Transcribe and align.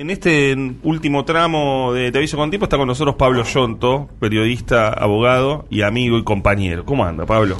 En 0.00 0.08
este 0.08 0.56
último 0.82 1.26
tramo 1.26 1.92
de 1.92 2.10
Te 2.10 2.16
aviso 2.16 2.38
con 2.38 2.48
tiempo 2.48 2.64
está 2.64 2.78
con 2.78 2.86
nosotros 2.86 3.16
Pablo 3.16 3.44
Yonto, 3.44 4.08
periodista, 4.18 4.88
abogado 4.88 5.66
y 5.68 5.82
amigo 5.82 6.16
y 6.16 6.24
compañero. 6.24 6.86
¿Cómo 6.86 7.04
anda, 7.04 7.26
Pablo? 7.26 7.58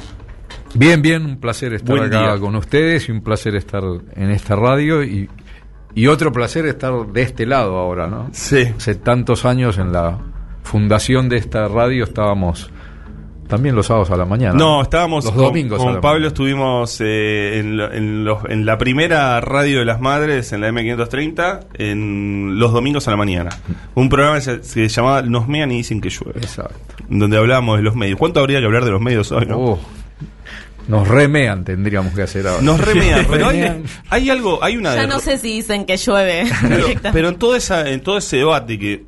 Bien, 0.73 1.03
bien, 1.03 1.23
un 1.23 1.39
placer 1.39 1.71
estar 1.75 1.95
Buen 1.95 2.11
acá 2.11 2.31
día. 2.31 2.39
con 2.39 2.55
ustedes 2.55 3.07
y 3.09 3.11
un 3.11 3.21
placer 3.21 3.55
estar 3.55 3.83
en 4.15 4.31
esta 4.31 4.55
radio 4.55 5.03
y, 5.03 5.29
y 5.93 6.07
otro 6.07 6.31
placer 6.31 6.65
estar 6.65 7.05
de 7.13 7.21
este 7.21 7.45
lado 7.45 7.77
ahora, 7.77 8.07
¿no? 8.07 8.29
Sí. 8.31 8.63
Hace 8.75 8.95
tantos 8.95 9.45
años 9.45 9.77
en 9.77 9.91
la 9.91 10.17
fundación 10.63 11.29
de 11.29 11.37
esta 11.37 11.67
radio 11.67 12.05
estábamos 12.05 12.71
también 13.51 13.75
los 13.75 13.85
sábados 13.85 14.09
a 14.09 14.17
la 14.17 14.25
mañana. 14.25 14.55
No, 14.55 14.81
estábamos 14.81 15.23
los 15.25 15.33
con, 15.35 15.43
domingos. 15.43 15.79
a 15.79 15.83
con 15.83 15.93
la 15.93 16.01
Pablo 16.01 16.13
mañana. 16.21 16.27
estuvimos 16.29 16.97
eh, 17.01 17.59
en, 17.59 17.79
en 17.79 18.25
los- 18.25 18.43
en 18.49 18.65
la 18.65 18.79
primera 18.79 19.39
radio 19.41 19.77
de 19.79 19.85
las 19.85 20.01
madres, 20.01 20.51
en 20.53 20.61
la 20.61 20.69
M530, 20.71 21.59
en 21.75 22.57
los 22.57 22.73
domingos 22.73 23.07
a 23.07 23.11
la 23.11 23.17
mañana. 23.17 23.51
Un 23.93 24.09
programa 24.09 24.37
que 24.37 24.41
se, 24.41 24.63
se 24.63 24.87
llamaba 24.87 25.21
Nos 25.21 25.47
mean 25.47 25.71
y 25.71 25.77
dicen 25.77 26.01
que 26.01 26.09
llueve, 26.09 26.39
Exacto. 26.39 26.73
donde 27.09 27.37
hablábamos 27.37 27.77
de 27.77 27.83
los 27.83 27.95
medios. 27.95 28.17
¿Cuánto 28.17 28.39
habría 28.39 28.59
que 28.59 28.65
hablar 28.65 28.85
de 28.85 28.91
los 28.91 29.01
medios 29.01 29.31
hoy? 29.31 29.45
no? 29.45 29.57
Oh, 29.59 29.79
nos 30.87 31.07
remean, 31.07 31.63
tendríamos 31.63 32.13
que 32.13 32.23
hacer 32.23 32.47
ahora. 32.47 32.61
Nos 32.63 32.81
remean, 32.81 33.25
pero 33.29 33.49
hay, 33.49 33.83
hay 34.09 34.29
algo, 34.31 34.63
hay 34.63 34.77
una 34.77 34.95
Ya 34.95 35.05
no 35.07 35.19
sé 35.19 35.37
si 35.37 35.53
dicen 35.53 35.85
que 35.85 35.95
llueve. 35.95 36.45
Pero, 36.67 36.85
pero 37.13 37.29
en 37.29 37.35
todo 37.35 37.55
esa, 37.55 37.87
en 37.89 38.01
todo 38.01 38.17
ese 38.17 38.37
debate 38.37 38.79
que, 38.79 39.03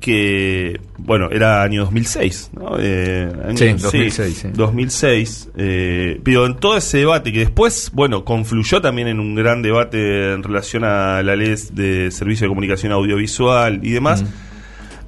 que 0.00 0.80
bueno, 0.96 1.28
era 1.30 1.62
año 1.62 1.82
2006, 1.82 2.50
¿no? 2.54 2.76
Eh, 2.78 3.28
año- 3.46 3.56
Sí, 3.56 3.72
2006, 3.74 4.36
sí. 4.36 4.48
2006. 4.54 5.50
eh, 5.56 6.20
pero 6.22 6.46
en 6.46 6.56
todo 6.56 6.76
ese 6.76 6.98
debate 6.98 7.32
que 7.32 7.40
después, 7.40 7.90
bueno, 7.92 8.24
confluyó 8.24 8.80
también 8.80 9.08
en 9.08 9.18
un 9.20 9.34
gran 9.34 9.60
debate 9.62 10.32
en 10.34 10.42
relación 10.42 10.84
a 10.84 11.22
la 11.22 11.34
ley 11.36 11.54
de 11.72 12.10
servicio 12.10 12.44
de 12.44 12.48
comunicación 12.48 12.92
audiovisual 12.92 13.80
y 13.82 13.90
demás, 13.90 14.24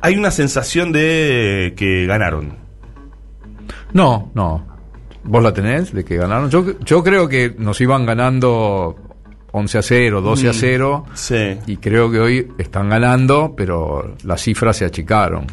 hay 0.01 0.17
una 0.17 0.31
sensación 0.31 0.93
de 0.93 1.75
que 1.77 2.07
ganaron. 2.07 2.55
No, 3.93 4.31
no. 4.35 4.67
¿Vos 5.23 5.43
la 5.43 5.53
tenés 5.53 5.93
de 5.93 6.05
que 6.05 6.17
ganaron? 6.17 6.51
Yo, 6.51 6.79
yo 6.81 7.05
creo 7.05 7.29
que 7.29 7.55
nos 7.59 7.81
iban 7.81 8.07
ganando 8.07 8.97
11 9.53 9.79
a 9.79 9.83
0, 9.83 10.21
12 10.21 10.49
a 10.49 10.53
0. 10.53 11.05
Sí, 11.15 11.59
Y 11.67 11.77
creo 11.77 12.11
que 12.11 12.21
hoy 12.21 12.53
están 12.59 12.89
ganando, 12.89 13.55
pero 13.57 14.15
las 14.25 14.43
cifras 14.43 14.77
se 14.77 14.85
achicaron. 14.85 15.47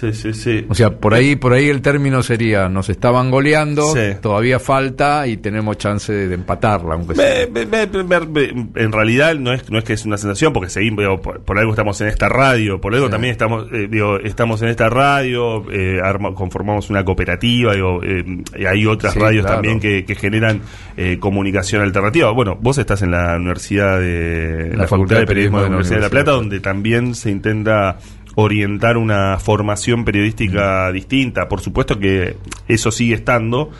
Sí, 0.00 0.12
sí, 0.12 0.32
sí. 0.32 0.66
O 0.68 0.74
sea, 0.74 0.90
por 0.90 1.14
ahí, 1.14 1.36
por 1.36 1.52
ahí 1.52 1.68
el 1.68 1.82
término 1.82 2.22
sería, 2.22 2.68
nos 2.68 2.88
estaban 2.88 3.30
goleando, 3.30 3.82
Sí. 3.94 4.16
todavía 4.20 4.58
falta 4.58 5.26
y 5.26 5.36
tenemos 5.36 5.78
chance 5.78 6.12
de, 6.12 6.28
de 6.28 6.34
empatarla, 6.34 6.94
aunque 6.94 7.14
sea. 7.14 7.46
Ve- 7.50 7.64
ve- 7.66 7.86
ve- 8.06 8.54
en 8.76 8.92
realidad 8.92 9.34
no 9.36 9.52
es, 9.52 9.70
no 9.70 9.78
es 9.78 9.84
que 9.84 9.92
es 9.92 10.04
una 10.04 10.16
sensación, 10.16 10.52
porque 10.52 10.70
seguimos, 10.70 11.00
digo, 11.04 11.20
por, 11.20 11.40
por 11.42 11.58
algo 11.58 11.72
estamos 11.72 12.00
en 12.00 12.08
esta 12.08 12.28
radio, 12.28 12.80
por 12.80 12.94
algo 12.94 13.06
Sí. 13.06 13.12
también 13.12 13.32
estamos, 13.32 13.66
eh, 13.72 13.88
digo, 13.90 14.18
estamos 14.18 14.62
en 14.62 14.68
esta 14.68 14.88
radio, 14.88 15.64
eh, 15.70 16.00
arma- 16.02 16.34
conformamos 16.34 16.90
una 16.90 17.04
cooperativa, 17.04 17.74
digo, 17.74 18.00
eh, 18.02 18.24
y 18.58 18.64
hay 18.66 18.86
otras 18.86 19.12
Sí, 19.14 19.18
radios 19.18 19.42
claro. 19.44 19.56
también 19.56 19.80
que, 19.80 20.04
que 20.04 20.14
generan 20.14 20.60
eh, 20.96 21.18
comunicación 21.18 21.82
alternativa. 21.82 22.30
Bueno, 22.32 22.56
vos 22.60 22.76
estás 22.78 23.02
en 23.02 23.10
la 23.12 23.36
Universidad 23.36 23.98
de 24.00 24.72
la, 24.76 24.86
Facultad 24.86 25.18
de 25.20 25.26
Periodismo 25.26 25.58
de 25.58 25.62
la 25.64 25.68
Universidad 25.68 25.96
de 25.96 26.02
La 26.02 26.10
Plata, 26.10 26.30
donde 26.32 26.60
también 26.60 27.14
se 27.14 27.30
intenta 27.30 27.98
orientar 28.34 28.96
una 28.96 29.38
formación 29.38 30.04
periodística 30.04 30.90
distinta. 30.92 31.48
Por 31.48 31.60
supuesto 31.60 31.98
que 31.98 32.36
eso 32.68 32.90
sigue 32.90 33.14
estando, 33.14 33.70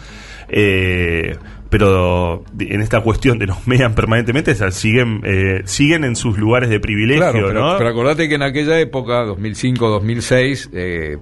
eh, 0.48 1.36
pero 1.68 2.44
en 2.58 2.80
esta 2.80 3.00
cuestión 3.00 3.38
de 3.38 3.46
nos 3.46 3.66
mean 3.66 3.94
permanentemente, 3.94 4.52
o 4.52 4.54
sea, 4.54 4.70
siguen, 4.70 5.20
eh, 5.24 5.62
siguen 5.64 6.04
en 6.04 6.16
sus 6.16 6.38
lugares 6.38 6.68
de 6.68 6.80
privilegio, 6.80 7.30
Claro, 7.30 7.46
pero, 7.48 7.60
¿no? 7.60 7.78
pero 7.78 7.90
acordate 7.90 8.28
que 8.28 8.34
en 8.34 8.42
aquella 8.42 8.78
época, 8.80 9.24
2005-2006, 9.26 10.70
eh, 10.72 11.18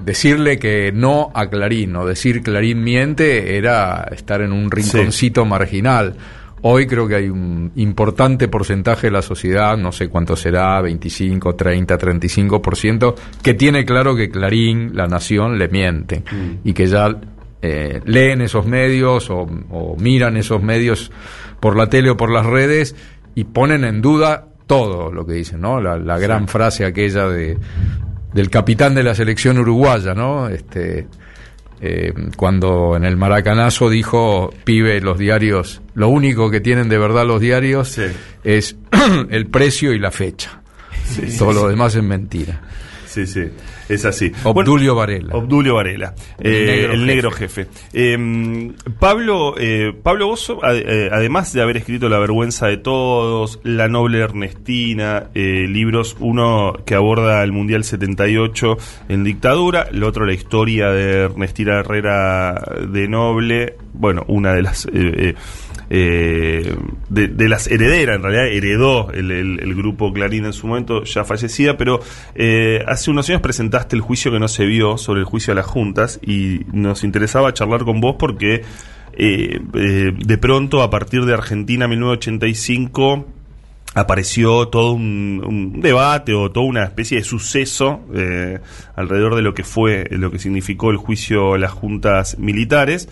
decirle 0.00 0.58
que 0.58 0.92
no 0.92 1.30
a 1.34 1.48
Clarín 1.48 1.96
o 1.96 2.06
decir 2.06 2.42
Clarín 2.42 2.82
miente 2.82 3.56
era 3.56 4.08
estar 4.12 4.40
en 4.40 4.52
un 4.52 4.70
rinconcito 4.70 5.44
marginal. 5.44 6.16
Hoy 6.62 6.86
creo 6.86 7.08
que 7.08 7.14
hay 7.14 7.28
un 7.28 7.72
importante 7.76 8.48
porcentaje 8.48 9.06
de 9.06 9.12
la 9.12 9.22
sociedad, 9.22 9.76
no 9.78 9.92
sé 9.92 10.08
cuánto 10.08 10.36
será, 10.36 10.80
25, 10.82 11.54
30, 11.54 11.98
35%, 11.98 13.14
que 13.42 13.54
tiene 13.54 13.84
claro 13.84 14.14
que 14.14 14.28
Clarín, 14.28 14.94
la 14.94 15.06
nación, 15.06 15.58
le 15.58 15.68
miente 15.68 16.22
y 16.62 16.72
que 16.74 16.86
ya 16.86 17.16
eh, 17.62 18.00
leen 18.04 18.42
esos 18.42 18.66
medios 18.66 19.30
o, 19.30 19.46
o 19.70 19.96
miran 19.98 20.36
esos 20.36 20.62
medios 20.62 21.10
por 21.60 21.76
la 21.76 21.88
tele 21.88 22.10
o 22.10 22.16
por 22.16 22.30
las 22.30 22.44
redes 22.44 22.94
y 23.34 23.44
ponen 23.44 23.84
en 23.84 24.02
duda 24.02 24.48
todo 24.66 25.10
lo 25.12 25.26
que 25.26 25.32
dicen, 25.32 25.60
¿no? 25.60 25.80
La, 25.80 25.98
la 25.98 26.18
gran 26.18 26.46
frase 26.46 26.84
aquella 26.84 27.26
de 27.26 27.58
del 28.32 28.48
capitán 28.48 28.94
de 28.94 29.02
la 29.02 29.14
selección 29.14 29.58
uruguaya, 29.58 30.14
¿no? 30.14 30.48
Este 30.48 31.08
eh, 31.80 32.12
cuando 32.36 32.96
en 32.96 33.04
el 33.04 33.16
Maracanazo 33.16 33.88
dijo, 33.88 34.52
pibe, 34.64 35.00
los 35.00 35.18
diarios, 35.18 35.80
lo 35.94 36.08
único 36.08 36.50
que 36.50 36.60
tienen 36.60 36.88
de 36.88 36.98
verdad 36.98 37.26
los 37.26 37.40
diarios 37.40 37.88
Sí. 37.88 38.02
es 38.44 38.76
el 39.30 39.46
precio 39.46 39.92
y 39.92 39.98
la 39.98 40.10
fecha. 40.10 40.60
Todo 41.38 41.52
lo 41.52 41.68
demás 41.68 41.94
es 41.96 42.02
mentira. 42.02 42.60
Sí, 43.06 43.26
sí, 43.26 43.44
es 43.94 44.04
así. 44.04 44.30
Bueno, 44.42 44.60
Obdulio 44.60 44.94
Varela. 44.94 45.34
Obdulio 45.34 45.74
Varela, 45.74 46.14
El 46.38 46.54
eh, 46.54 46.66
negro 46.66 46.92
el 46.92 47.00
jefe. 47.00 47.06
negro 47.14 47.30
jefe. 47.30 47.66
Eh, 47.92 48.72
Pablo, 48.98 49.54
eh, 49.58 49.92
Pablo 50.02 50.28
a- 50.62 50.74
eh, 50.74 51.08
además 51.12 51.52
de 51.52 51.62
haber 51.62 51.76
escrito 51.76 52.08
La 52.08 52.18
vergüenza 52.18 52.66
de 52.68 52.76
todos, 52.76 53.60
La 53.62 53.88
noble 53.88 54.18
Ernestina, 54.20 55.24
eh, 55.34 55.66
libros, 55.68 56.16
uno 56.20 56.74
que 56.84 56.94
aborda 56.94 57.42
el 57.42 57.52
Mundial 57.52 57.84
78 57.84 58.76
en 59.08 59.24
dictadura, 59.24 59.86
el 59.90 60.02
otro 60.04 60.24
la 60.26 60.32
historia 60.32 60.90
de 60.90 61.22
Ernestina 61.24 61.80
Herrera 61.80 62.54
de 62.88 63.08
Noble, 63.08 63.74
bueno, 63.92 64.24
una 64.28 64.52
de 64.54 64.62
las... 64.62 64.86
eh, 64.86 64.90
eh, 64.94 65.34
eh, 65.90 66.76
de, 67.08 67.28
de 67.28 67.48
las 67.48 67.66
herederas, 67.66 68.16
en 68.16 68.22
realidad 68.22 68.46
heredó 68.46 69.10
el, 69.10 69.74
grupo 69.74 70.12
Clarín 70.12 70.44
en 70.44 70.52
su 70.52 70.66
momento, 70.66 71.04
ya 71.04 71.24
fallecida, 71.24 71.76
pero 71.76 72.00
eh, 72.34 72.84
hace 72.86 73.10
unos 73.10 73.28
años 73.28 73.40
presentaste 73.40 73.96
el 73.96 74.02
juicio 74.02 74.30
que 74.30 74.38
no 74.38 74.48
se 74.48 74.64
vio 74.64 74.96
sobre 74.98 75.20
el 75.20 75.26
juicio 75.26 75.52
a 75.52 75.56
las 75.56 75.66
juntas 75.66 76.20
y 76.22 76.60
nos 76.72 77.02
interesaba 77.04 77.52
charlar 77.52 77.84
con 77.84 78.00
vos 78.00 78.16
porque 78.18 78.62
eh, 79.12 79.60
eh, 79.74 80.12
de 80.16 80.38
pronto 80.38 80.82
a 80.82 80.90
partir 80.90 81.24
de 81.24 81.34
Argentina 81.34 81.88
1985 81.88 83.26
apareció 83.94 84.68
todo 84.68 84.92
un, 84.92 85.42
un 85.44 85.80
debate 85.80 86.32
o 86.32 86.50
toda 86.50 86.66
una 86.66 86.84
especie 86.84 87.18
de 87.18 87.24
suceso 87.24 88.00
eh, 88.14 88.60
alrededor 88.94 89.34
de 89.34 89.42
lo 89.42 89.52
que 89.52 89.64
fue, 89.64 90.06
lo 90.10 90.30
que 90.30 90.38
significó 90.38 90.90
el 90.90 90.96
juicio 90.96 91.54
a 91.54 91.58
las 91.58 91.72
juntas 91.72 92.38
militares, 92.38 93.08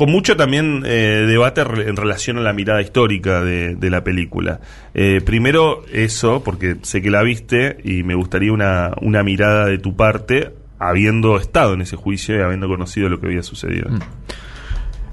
con 0.00 0.10
mucho 0.10 0.34
también 0.34 0.82
eh, 0.86 1.26
debate 1.28 1.60
en 1.60 1.94
relación 1.94 2.38
a 2.38 2.40
la 2.40 2.54
mirada 2.54 2.80
histórica 2.80 3.42
de, 3.42 3.76
la 3.90 4.02
película. 4.02 4.58
Eh, 4.94 5.20
primero 5.22 5.84
eso, 5.92 6.42
porque 6.42 6.76
sé 6.80 7.02
que 7.02 7.10
la 7.10 7.22
viste 7.22 7.76
y 7.84 8.02
me 8.02 8.14
gustaría 8.14 8.50
una, 8.50 8.92
una 9.02 9.22
mirada 9.22 9.66
de 9.66 9.76
tu 9.76 9.94
parte, 9.96 10.54
habiendo 10.78 11.36
estado 11.36 11.74
en 11.74 11.82
ese 11.82 11.96
juicio 11.96 12.34
y 12.34 12.40
habiendo 12.40 12.66
conocido 12.66 13.10
lo 13.10 13.20
que 13.20 13.26
había 13.26 13.42
sucedido. 13.42 13.90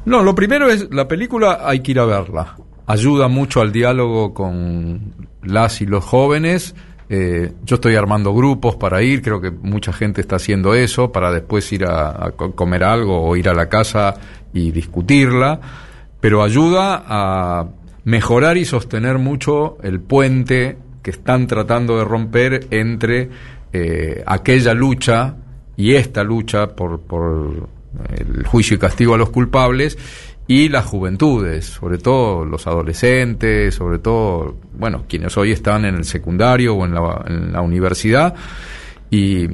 No, 0.06 0.24
lo 0.24 0.34
primero 0.34 0.70
es, 0.70 0.88
la 0.90 1.06
película 1.06 1.60
hay 1.64 1.82
que 1.82 1.92
ir 1.92 2.00
a 2.00 2.06
verla. 2.06 2.56
Ayuda 2.86 3.28
mucho 3.28 3.60
al 3.60 3.74
diálogo 3.74 4.34
con 4.34 5.14
las 5.44 5.82
y 5.82 5.86
los 5.86 6.06
jóvenes. 6.06 6.76
Eh, 7.10 7.54
yo 7.64 7.76
estoy 7.76 7.96
armando 7.96 8.34
grupos 8.34 8.76
para 8.76 9.02
ir, 9.02 9.22
creo 9.22 9.40
que 9.40 9.50
mucha 9.50 9.94
gente 9.94 10.20
está 10.20 10.36
haciendo 10.36 10.74
eso, 10.76 11.10
para 11.14 11.32
después 11.32 11.72
ir 11.72 11.86
a, 11.86 12.10
a 12.28 12.32
co- 12.32 12.54
comer 12.54 12.84
algo 12.84 13.22
o 13.26 13.34
ir 13.38 13.48
a 13.48 13.54
la 13.54 13.70
casa 13.70 14.16
y 14.54 14.72
discutirla, 14.72 15.60
pero 16.20 16.44
ayuda 16.44 17.04
a 17.06 17.68
mejorar 18.04 18.58
y 18.58 18.66
sostener 18.66 19.18
mucho 19.18 19.78
el 19.84 20.00
puente 20.00 20.78
que 21.04 21.12
están 21.12 21.48
tratando 21.48 21.98
de 21.98 22.06
romper 22.06 22.68
entre 22.72 23.30
eh, 23.74 24.24
aquella 24.26 24.74
lucha 24.74 25.36
y 25.76 25.94
esta 25.94 26.24
lucha 26.24 26.76
por, 26.76 27.02
por 27.02 27.68
el 28.10 28.46
juicio 28.46 28.76
y 28.76 28.80
castigo 28.80 29.14
a 29.14 29.18
los 29.18 29.30
culpables 29.30 29.98
y 30.48 30.70
las 30.70 30.86
juventudes, 30.86 31.66
sobre 31.66 31.98
todo 31.98 32.46
los 32.46 32.66
adolescentes, 32.68 33.76
sobre 33.76 34.00
todo, 34.00 34.56
bueno, 34.74 35.04
quienes 35.08 35.36
hoy 35.38 35.52
están 35.52 35.84
en 35.84 35.96
el 35.96 36.06
secundario 36.06 36.76
o 36.76 36.86
en 36.86 36.94
la, 36.94 37.26
en 37.28 37.52
la 37.52 37.62
universidad. 37.62 38.34
Y, 39.10 39.48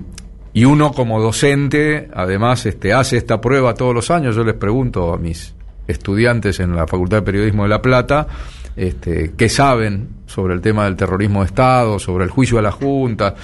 y 0.54 0.66
uno 0.66 0.92
como 0.92 1.20
docente, 1.22 2.10
además, 2.14 2.66
este, 2.66 2.94
hace 2.94 3.18
esta 3.18 3.42
prueba 3.42 3.74
todos 3.74 3.94
los 3.94 4.12
años. 4.12 4.36
Yo 4.36 4.44
les 4.44 4.56
pregunto 4.56 5.14
a 5.14 5.18
mis 5.18 5.56
estudiantes 5.88 6.60
en 6.60 6.76
la 6.76 6.88
Facultad 6.88 7.18
de 7.18 7.24
Periodismo 7.24 7.64
de 7.64 7.70
La 7.70 7.82
Plata, 7.82 8.28
este, 8.76 9.34
qué 9.36 9.50
saben 9.50 10.10
sobre 10.26 10.54
el 10.54 10.62
tema 10.62 10.86
del 10.86 10.96
terrorismo 10.96 11.42
de 11.42 11.48
Estado, 11.48 12.00
sobre 12.00 12.24
el 12.26 12.30
juicio 12.30 12.60
a 12.60 12.62
la 12.62 12.72
Junta, 12.72 13.36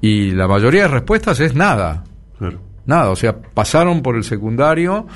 y 0.00 0.30
la 0.32 0.48
mayoría 0.48 0.82
de 0.82 0.88
respuestas 0.88 1.40
es 1.40 1.54
nada, 1.54 2.04
Claro. 2.38 2.58
nada, 2.86 3.10
o 3.10 3.16
sea, 3.16 3.36
pasaron 3.36 4.02
por 4.02 4.16
el 4.16 4.24
secundario 4.24 5.06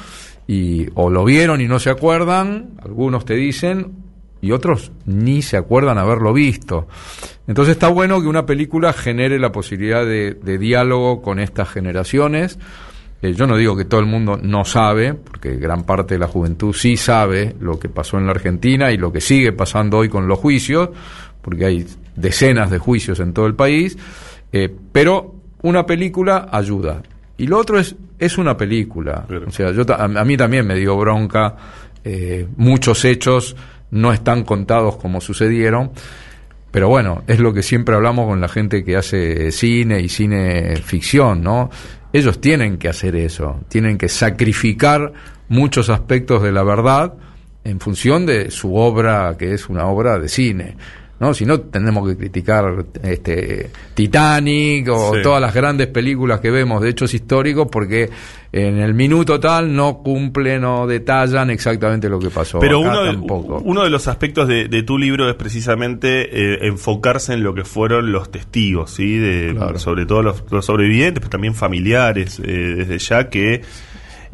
y 0.47 0.89
o 0.95 1.09
lo 1.09 1.25
vieron 1.25 1.61
y 1.61 1.69
no 1.69 1.79
se 1.79 1.91
acuerdan, 1.91 2.71
algunos 2.83 3.25
te 3.25 3.35
dicen, 3.35 4.02
y 4.43 4.51
otros 4.51 4.91
ni 5.07 5.41
se 5.41 5.57
acuerdan 5.57 5.97
haberlo 5.97 6.35
visto. 6.35 6.89
Entonces 7.47 7.73
está 7.73 7.89
bueno 7.89 8.21
que 8.21 8.27
una 8.27 8.45
película 8.45 8.93
genere 8.93 9.39
la 9.39 9.53
posibilidad 9.53 10.05
de, 10.05 10.59
diálogo 10.59 11.23
con 11.23 11.39
estas 11.39 11.71
generaciones. 11.71 12.59
Eh, 13.23 13.35
yo 13.35 13.47
no 13.47 13.57
digo 13.57 13.77
que 13.77 13.85
todo 13.85 14.01
el 14.01 14.07
mundo 14.07 14.39
no 14.43 14.65
sabe, 14.65 15.15
porque 15.15 15.57
gran 15.57 15.85
parte 15.85 16.15
de 16.15 16.19
la 16.19 16.27
juventud 16.27 16.75
sí 16.75 16.97
sabe 16.97 17.55
lo 17.61 17.79
que 17.79 17.89
pasó 17.89 18.19
en 18.19 18.27
la 18.27 18.33
Argentina 18.33 18.91
y 18.91 18.97
lo 18.97 19.13
que 19.13 19.21
sigue 19.21 19.53
pasando 19.53 19.99
hoy 19.99 20.09
con 20.09 20.27
los 20.27 20.41
juicios, 20.41 20.91
porque 21.41 21.65
hay 21.65 21.87
decenas 22.17 22.69
de 22.69 22.79
juicios 22.79 23.21
en 23.21 23.33
todo 23.33 23.47
el 23.47 23.55
país, 23.55 23.97
eh, 24.53 24.75
pero 24.91 25.37
una 25.63 25.87
película 25.87 26.49
ayuda. 26.51 27.01
Y 27.39 27.47
lo 27.47 27.59
otro 27.59 27.79
es, 27.79 27.95
es 28.19 28.39
una 28.39 28.57
película. 28.57 29.25
O 29.47 29.53
sea, 29.53 29.71
yo, 29.71 29.85
a, 29.89 30.09
mí 30.09 30.37
también 30.37 30.67
me 30.67 30.75
dio 30.75 30.97
bronca. 30.97 31.57
Eh, 32.05 32.49
muchos 32.57 33.05
hechos 33.05 33.55
no 33.93 34.13
están 34.13 34.43
contados 34.43 34.97
como 34.97 35.21
sucedieron. 35.21 35.93
Pero 36.73 36.89
bueno, 36.89 37.23
es 37.27 37.39
lo 37.39 37.53
que 37.53 37.63
siempre 37.63 37.95
hablamos 37.95 38.27
con 38.27 38.41
la 38.41 38.49
gente 38.49 38.83
que 38.83 38.97
hace 38.97 39.53
cine 39.53 40.01
y 40.01 40.09
cine 40.09 40.77
ficción, 40.77 41.43
¿no? 41.43 41.71
Ellos 42.13 42.41
tienen 42.41 42.79
que 42.79 42.89
hacer 42.89 43.15
eso, 43.15 43.61
tienen 43.69 43.99
que 43.99 44.09
sacrificar 44.09 45.13
muchos 45.49 45.91
aspectos 45.91 46.43
de 46.43 46.51
la 46.51 46.63
verdad 46.63 47.15
en 47.65 47.79
función 47.79 48.27
de 48.27 48.51
su 48.51 48.75
obra, 48.75 49.37
que 49.39 49.53
es 49.53 49.69
una 49.69 49.87
obra 49.87 50.19
de 50.19 50.29
cine. 50.29 50.77
¿No? 51.23 51.33
Si 51.35 51.47
no, 51.47 51.61
tendremos 51.61 52.09
que 52.09 52.17
criticar 52.17 52.85
este, 53.05 53.71
Titanic 53.95 54.89
o 54.89 55.13
todas 55.23 55.41
las 55.41 55.55
grandes 55.55 55.87
películas 55.87 56.41
que 56.41 56.51
vemos 56.51 56.83
de 56.83 56.91
hechos 56.91 57.15
históricos 57.15 57.69
porque 57.71 58.11
en 58.51 58.79
el 58.81 58.93
minuto 58.93 59.39
tal 59.39 59.73
no 59.73 59.99
cumplen 59.99 60.65
o 60.65 60.85
detallan 60.89 61.51
exactamente 61.51 62.09
lo 62.09 62.19
que 62.19 62.31
pasó. 62.31 62.59
Pero 62.59 62.81
uno, 62.81 63.05
de, 63.05 63.17
uno 63.17 63.85
de 63.85 63.91
los 63.91 64.09
aspectos 64.09 64.49
de, 64.49 64.83
tu 64.83 64.99
libro 64.99 65.31
es 65.31 65.37
precisamente 65.37 66.55
eh, 66.55 66.67
enfocarse 66.67 67.35
en 67.35 67.45
lo 67.45 67.55
que 67.55 67.65
fueron 67.65 68.11
los 68.11 68.33
testigos, 68.33 68.91
¿sí? 68.91 69.17
De, 69.17 69.57
Sobre 69.77 70.07
todo 70.07 70.25
los, 70.25 70.43
sobrevivientes, 70.67 71.21
pero 71.21 71.31
también 71.31 71.55
familiares, 71.55 72.41
eh, 72.45 72.75
desde 72.79 72.99
ya 72.99 73.29
que 73.31 73.63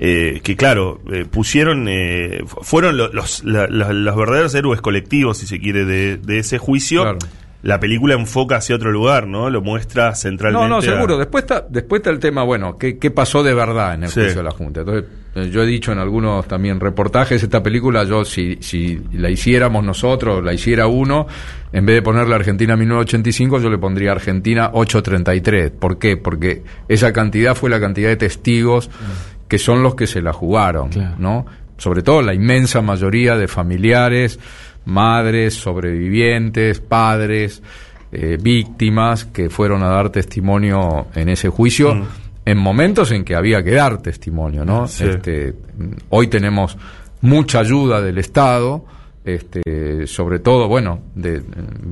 eh, 0.00 0.40
que 0.44 0.56
claro, 0.56 1.00
eh, 1.12 1.24
pusieron, 1.28 1.88
eh, 1.88 2.44
fueron 2.62 2.96
los, 2.96 3.42
los, 3.42 4.16
verdaderos 4.16 4.54
héroes 4.54 4.80
colectivos, 4.80 5.38
si 5.38 5.46
se 5.48 5.58
quiere, 5.58 5.84
de, 5.84 6.38
ese 6.38 6.58
juicio. 6.58 7.18
La 7.60 7.80
película 7.80 8.14
enfoca 8.14 8.58
hacia 8.58 8.76
otro 8.76 8.92
lugar, 8.92 9.26
¿no? 9.26 9.50
Lo 9.50 9.60
muestra 9.60 10.14
centralmente. 10.14 10.68
No, 10.68 10.76
no, 10.76 10.80
seguro. 10.80 11.18
Después 11.18 11.42
está, 11.42 11.66
después 11.68 11.98
está 11.98 12.10
el 12.10 12.20
tema, 12.20 12.44
bueno, 12.44 12.78
¿qué, 12.78 12.98
qué 12.98 13.10
pasó 13.10 13.42
de 13.42 13.52
verdad 13.52 13.94
en 13.94 14.04
el 14.04 14.12
juicio 14.12 14.36
de 14.36 14.42
la 14.44 14.52
Junta? 14.52 14.80
Entonces, 14.80 15.52
yo 15.52 15.64
he 15.64 15.66
dicho 15.66 15.90
en 15.90 15.98
algunos 15.98 16.46
también 16.46 16.78
reportajes, 16.78 17.42
esta 17.42 17.60
película, 17.60 18.04
yo 18.04 18.24
si, 18.24 18.58
si 18.60 19.00
la 19.12 19.28
hiciéramos 19.28 19.82
nosotros, 19.82 20.44
la 20.44 20.52
hiciera 20.52 20.86
uno, 20.86 21.26
en 21.72 21.84
vez 21.84 21.96
de 21.96 22.02
ponerle 22.02 22.36
Argentina 22.36 22.76
1985, 22.76 23.58
yo 23.58 23.68
le 23.68 23.78
pondría 23.78 24.12
Argentina 24.12 24.70
833. 24.72 25.72
¿Por 25.72 25.98
qué? 25.98 26.16
Porque 26.16 26.62
esa 26.86 27.12
cantidad 27.12 27.56
fue 27.56 27.70
la 27.70 27.80
cantidad 27.80 28.08
de 28.08 28.16
testigos 28.16 28.88
que 29.48 29.58
son 29.58 29.82
los 29.82 29.94
que 29.94 30.06
se 30.06 30.20
la 30.20 30.32
jugaron, 30.32 30.90
¿no? 31.18 31.46
Sobre 31.76 32.02
todo 32.02 32.22
la 32.22 32.34
inmensa 32.34 32.82
mayoría 32.82 33.36
de 33.36 33.48
familiares, 33.48 34.38
madres, 34.84 35.54
sobrevivientes, 35.54 36.80
padres, 36.80 37.62
eh, 38.10 38.38
víctimas 38.40 39.26
que 39.26 39.50
fueron 39.50 39.82
a 39.82 39.88
dar 39.88 40.10
testimonio 40.10 41.06
en 41.14 41.28
ese 41.28 41.48
juicio. 41.48 41.94
Mm. 41.94 42.04
En 42.46 42.58
momentos 42.58 43.10
en 43.12 43.24
que 43.24 43.34
había 43.34 43.62
que 43.62 43.72
dar 43.72 44.00
testimonio, 44.00 44.64
¿no? 44.64 44.86
Este, 44.86 45.54
hoy 46.08 46.28
tenemos 46.28 46.78
mucha 47.20 47.58
ayuda 47.60 48.00
del 48.00 48.16
Estado, 48.16 48.86
este, 49.22 50.06
sobre 50.06 50.38
todo, 50.38 50.68
bueno, 50.68 51.00
de, 51.14 51.42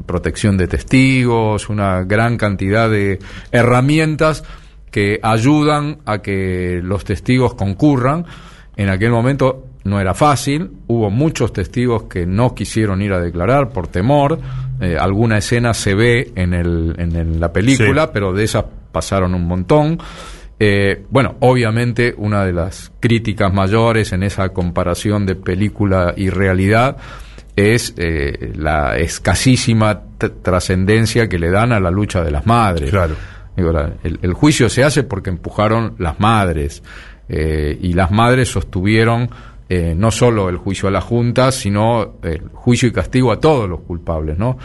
protección 0.07 0.57
de 0.57 0.67
testigos, 0.67 1.69
una 1.69 2.05
gran 2.05 2.39
cantidad 2.39 2.89
de 2.89 3.19
herramientas 3.53 4.45
que 4.97 5.21
ayudan 5.23 5.99
a 6.07 6.23
que 6.23 6.81
los 6.83 7.05
testigos 7.05 7.53
concurran. 7.53 8.25
En 8.79 8.89
aquel 8.89 9.11
momento 9.11 9.67
no 9.85 10.01
era 10.01 10.15
fácil, 10.15 10.71
hubo 10.87 11.11
muchos 11.11 11.53
testigos 11.53 12.05
que 12.05 12.25
no 12.25 12.55
quisieron 12.55 13.03
ir 13.03 13.13
a 13.13 13.21
declarar 13.21 13.69
por 13.69 13.89
temor, 13.89 14.39
eh, 14.81 14.97
alguna 14.99 15.37
escena 15.37 15.75
se 15.75 15.95
ve 15.95 16.33
en, 16.35 16.55
el, 16.55 16.95
en 16.97 17.39
la 17.39 17.53
película, 17.53 18.11
pero 18.11 18.33
de 18.33 18.45
esas 18.45 18.65
pasaron 18.91 19.35
un 19.35 19.47
montón. 19.47 19.99
Eh, 20.59 21.05
bueno, 21.11 21.35
obviamente 21.41 22.15
una 22.17 22.47
de 22.47 22.55
las 22.55 22.91
críticas 22.99 23.53
mayores 23.53 24.15
en 24.15 24.23
esa 24.23 24.49
comparación 24.49 25.27
de 25.27 25.35
película 25.35 26.15
y 26.17 26.31
realidad 26.31 26.97
es 27.55 27.93
eh, 27.99 28.55
la 28.57 28.97
escasísima 28.97 30.05
trascendencia 30.43 31.29
que 31.29 31.39
le 31.39 31.51
dan 31.51 31.73
a 31.73 31.81
la 31.81 31.91
lucha 31.91 32.25
de 32.25 32.31
las 32.31 32.47
madres. 32.47 32.89
Claro 32.89 33.15
el, 33.57 34.35
juicio 34.35 34.69
se 34.69 34.85
hace 34.85 35.03
porque 35.03 35.31
empujaron 35.31 35.95
las 35.99 36.21
madres 36.21 36.83
eh, 37.29 37.79
y 37.81 37.95
las 37.95 38.11
madres 38.11 38.51
sostuvieron 38.51 39.31
eh, 39.69 39.95
no 39.97 40.11
solo 40.11 40.49
el 40.49 40.59
juicio 40.59 40.89
a 40.89 40.93
la 40.93 41.01
Junta, 41.01 41.51
sino 41.51 42.17
el 42.23 42.49
juicio 42.53 42.89
y 42.89 42.93
castigo 42.93 43.33
a 43.33 43.41
todos 43.41 43.69
los 43.69 43.81
culpables. 43.81 44.39
¿no? 44.39 44.59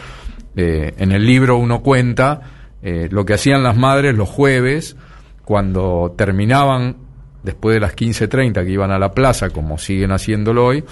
Eh, 0.54 0.94
en 0.98 1.12
el 1.12 1.24
libro 1.26 1.56
uno 1.56 1.82
cuenta 1.82 2.40
lo 2.82 3.24
que 3.24 3.34
hacían 3.34 3.62
las 3.62 3.76
madres 3.76 4.12
los 4.16 4.28
jueves 4.28 4.96
cuando 5.44 6.14
terminaban, 6.18 6.96
después 7.44 7.74
de 7.74 7.80
las 7.80 7.94
15.30 7.94 8.64
que 8.64 8.70
iban 8.72 8.90
a 8.90 8.98
la 8.98 9.12
plaza, 9.12 9.50
como 9.50 9.78
siguen 9.78 10.10
haciéndolo 10.10 10.66
hoy, 10.66 10.84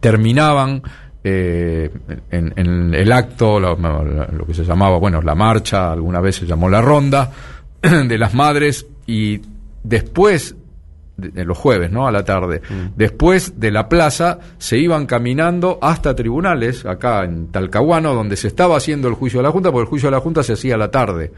terminaban 0.00 0.82
eh, 1.28 1.90
en, 2.30 2.94
el 2.94 3.10
acto, 3.10 3.58
lo, 3.58 3.76
que 4.46 4.54
se 4.54 4.62
llamaba, 4.62 4.98
bueno, 4.98 5.20
la 5.20 5.34
marcha, 5.34 5.90
alguna 5.90 6.20
vez 6.20 6.36
se 6.36 6.46
llamó 6.46 6.68
la 6.68 6.80
ronda 6.80 7.32
de 7.82 8.16
las 8.16 8.32
madres, 8.32 8.86
y 9.08 9.40
después, 9.82 10.54
de, 11.16 11.44
los 11.44 11.58
jueves, 11.58 11.90
¿no? 11.90 12.06
A 12.06 12.12
la 12.12 12.24
tarde, 12.24 12.60
mm. 12.60 12.96
después 12.96 13.58
de 13.58 13.72
la 13.72 13.88
plaza, 13.88 14.38
se 14.58 14.78
iban 14.78 15.06
caminando 15.06 15.80
hasta 15.82 16.14
tribunales, 16.14 16.86
acá 16.86 17.24
en 17.24 17.48
Talcahuano, 17.48 18.14
donde 18.14 18.36
se 18.36 18.46
estaba 18.46 18.76
haciendo 18.76 19.08
el 19.08 19.14
juicio 19.14 19.40
de 19.40 19.44
la 19.44 19.50
Junta, 19.50 19.72
porque 19.72 19.82
el 19.82 19.90
juicio 19.90 20.08
de 20.08 20.16
la 20.16 20.20
Junta 20.20 20.44
se 20.44 20.52
hacía 20.52 20.76
a 20.76 20.78
la 20.78 20.92
tarde. 20.92 21.32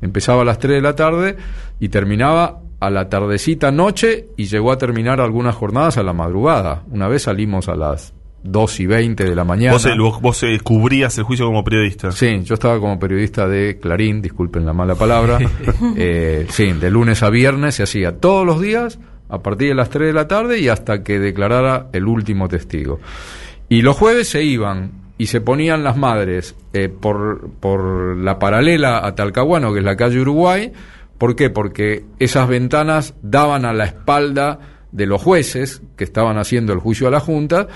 Empezaba 0.00 0.42
a 0.42 0.44
las 0.44 0.58
3 0.58 0.76
de 0.76 0.82
la 0.82 0.96
tarde 0.96 1.36
y 1.78 1.90
terminaba 1.90 2.58
a 2.80 2.90
la 2.90 3.08
tardecita 3.08 3.70
noche 3.70 4.30
y 4.36 4.46
llegó 4.46 4.72
a 4.72 4.78
terminar 4.78 5.20
algunas 5.20 5.54
jornadas 5.54 5.96
a 5.96 6.02
la 6.02 6.12
madrugada. 6.12 6.82
Una 6.90 7.06
vez 7.06 7.22
salimos 7.22 7.68
a 7.68 7.76
las 7.76 8.14
2 8.42 8.80
y 8.80 8.86
20 8.86 9.24
de 9.24 9.34
la 9.34 9.44
mañana. 9.44 9.72
¿Vos, 9.72 10.20
vos, 10.20 10.42
eh, 10.42 10.58
cubrías 10.62 11.16
el 11.18 11.24
juicio 11.24 11.46
como 11.46 11.64
periodista? 11.64 12.12
Sí, 12.12 12.42
yo 12.44 12.54
estaba 12.54 12.78
como 12.78 12.98
periodista 12.98 13.48
de 13.48 13.78
Clarín, 13.78 14.22
disculpen 14.22 14.64
la 14.64 14.72
mala 14.72 14.94
palabra. 14.94 15.38
eh, 15.96 16.46
sí, 16.50 16.72
de 16.72 16.90
lunes 16.90 17.22
a 17.22 17.30
viernes 17.30 17.74
se 17.76 17.82
hacía 17.82 18.18
todos 18.18 18.46
los 18.46 18.60
días 18.60 18.98
a 19.28 19.42
partir 19.42 19.68
de 19.68 19.74
las 19.74 19.90
3 19.90 20.08
de 20.08 20.12
la 20.12 20.28
tarde 20.28 20.58
y 20.58 20.68
hasta 20.68 21.02
que 21.02 21.18
declarara 21.18 21.88
el 21.92 22.06
último 22.06 22.48
testigo. 22.48 23.00
Y 23.68 23.82
los 23.82 23.96
jueves 23.96 24.28
se 24.28 24.42
iban 24.42 24.92
y 25.18 25.26
se 25.26 25.40
ponían 25.40 25.82
las 25.82 25.96
madres 25.96 26.54
eh, 26.72 26.88
por, 26.88 27.50
por 27.60 28.16
la 28.16 28.38
paralela 28.38 29.04
a 29.04 29.14
Talcahuano, 29.14 29.72
que 29.72 29.80
es 29.80 29.84
la 29.84 29.96
calle 29.96 30.20
Uruguay. 30.20 30.72
¿Por 31.18 31.34
qué? 31.34 31.50
Porque 31.50 32.04
esas 32.20 32.48
ventanas 32.48 33.14
daban 33.20 33.64
a 33.64 33.72
la 33.72 33.84
espalda 33.84 34.60
de 34.92 35.06
los 35.06 35.22
jueces 35.22 35.82
que 35.96 36.04
estaban 36.04 36.38
haciendo 36.38 36.72
el 36.72 36.78
juicio 36.78 37.08
a 37.08 37.10
la 37.10 37.20
Junta 37.20 37.66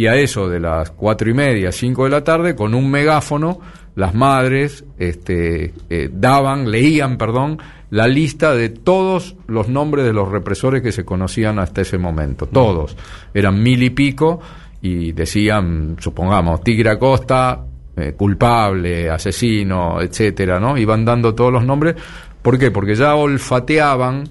y 0.00 0.06
a 0.06 0.16
eso 0.16 0.48
de 0.48 0.60
las 0.60 0.92
cuatro 0.92 1.28
y 1.28 1.34
media, 1.34 1.72
cinco 1.72 2.04
de 2.04 2.10
la 2.10 2.24
tarde, 2.24 2.56
con 2.56 2.74
un 2.74 2.90
megáfono, 2.90 3.60
las 3.96 4.14
madres 4.14 4.82
este, 4.98 5.74
eh, 5.90 6.08
daban, 6.10 6.70
leían, 6.70 7.18
perdón, 7.18 7.58
la 7.90 8.08
lista 8.08 8.54
de 8.54 8.70
todos 8.70 9.36
los 9.46 9.68
nombres 9.68 10.06
de 10.06 10.14
los 10.14 10.30
represores 10.30 10.80
que 10.80 10.90
se 10.90 11.04
conocían 11.04 11.58
hasta 11.58 11.82
ese 11.82 11.98
momento, 11.98 12.46
todos, 12.46 12.96
eran 13.34 13.62
mil 13.62 13.82
y 13.82 13.90
pico, 13.90 14.40
y 14.80 15.12
decían, 15.12 15.96
supongamos, 16.00 16.64
Tigre 16.64 16.92
Acosta, 16.92 17.62
eh, 17.94 18.14
culpable, 18.16 19.10
asesino, 19.10 20.00
etcétera, 20.00 20.58
¿no? 20.58 20.78
Iban 20.78 21.04
dando 21.04 21.34
todos 21.34 21.52
los 21.52 21.66
nombres. 21.66 21.96
¿Por 22.40 22.58
qué? 22.58 22.70
Porque 22.70 22.94
ya 22.94 23.16
olfateaban 23.16 24.24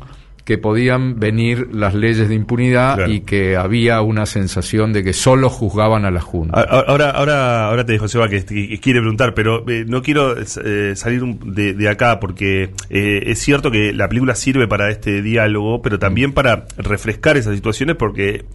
que 0.49 0.57
podían 0.57 1.19
venir 1.19 1.69
las 1.75 1.93
leyes 1.93 2.27
de 2.27 2.33
impunidad 2.33 3.07
y 3.07 3.19
que 3.19 3.55
había 3.55 4.01
una 4.01 4.25
sensación 4.25 4.93
de 4.93 5.03
que 5.03 5.13
solo 5.13 5.47
juzgaban 5.47 6.05
a 6.05 6.09
la 6.09 6.21
Junta. 6.21 6.59
Ahora, 6.59 7.11
ahora, 7.11 7.67
ahora 7.67 7.85
te 7.85 7.91
dijo 7.91 8.07
Seba 8.07 8.27
que, 8.29 8.43
quiere 8.81 8.99
preguntar, 8.99 9.35
pero 9.35 9.63
eh, 9.69 9.85
no 9.87 10.01
quiero 10.01 10.35
eh, 10.39 10.95
salir 10.95 11.23
de, 11.23 11.87
acá 11.87 12.19
porque 12.19 12.71
eh, 12.89 13.23
es 13.27 13.37
cierto 13.37 13.69
que 13.69 13.93
la 13.93 14.09
película 14.09 14.33
sirve 14.33 14.67
para 14.67 14.89
este 14.89 15.21
diálogo, 15.21 15.83
pero 15.83 15.99
también 15.99 16.33
para 16.33 16.65
refrescar 16.77 17.37
esas 17.37 17.53
situaciones 17.53 17.95
porque 17.95 18.45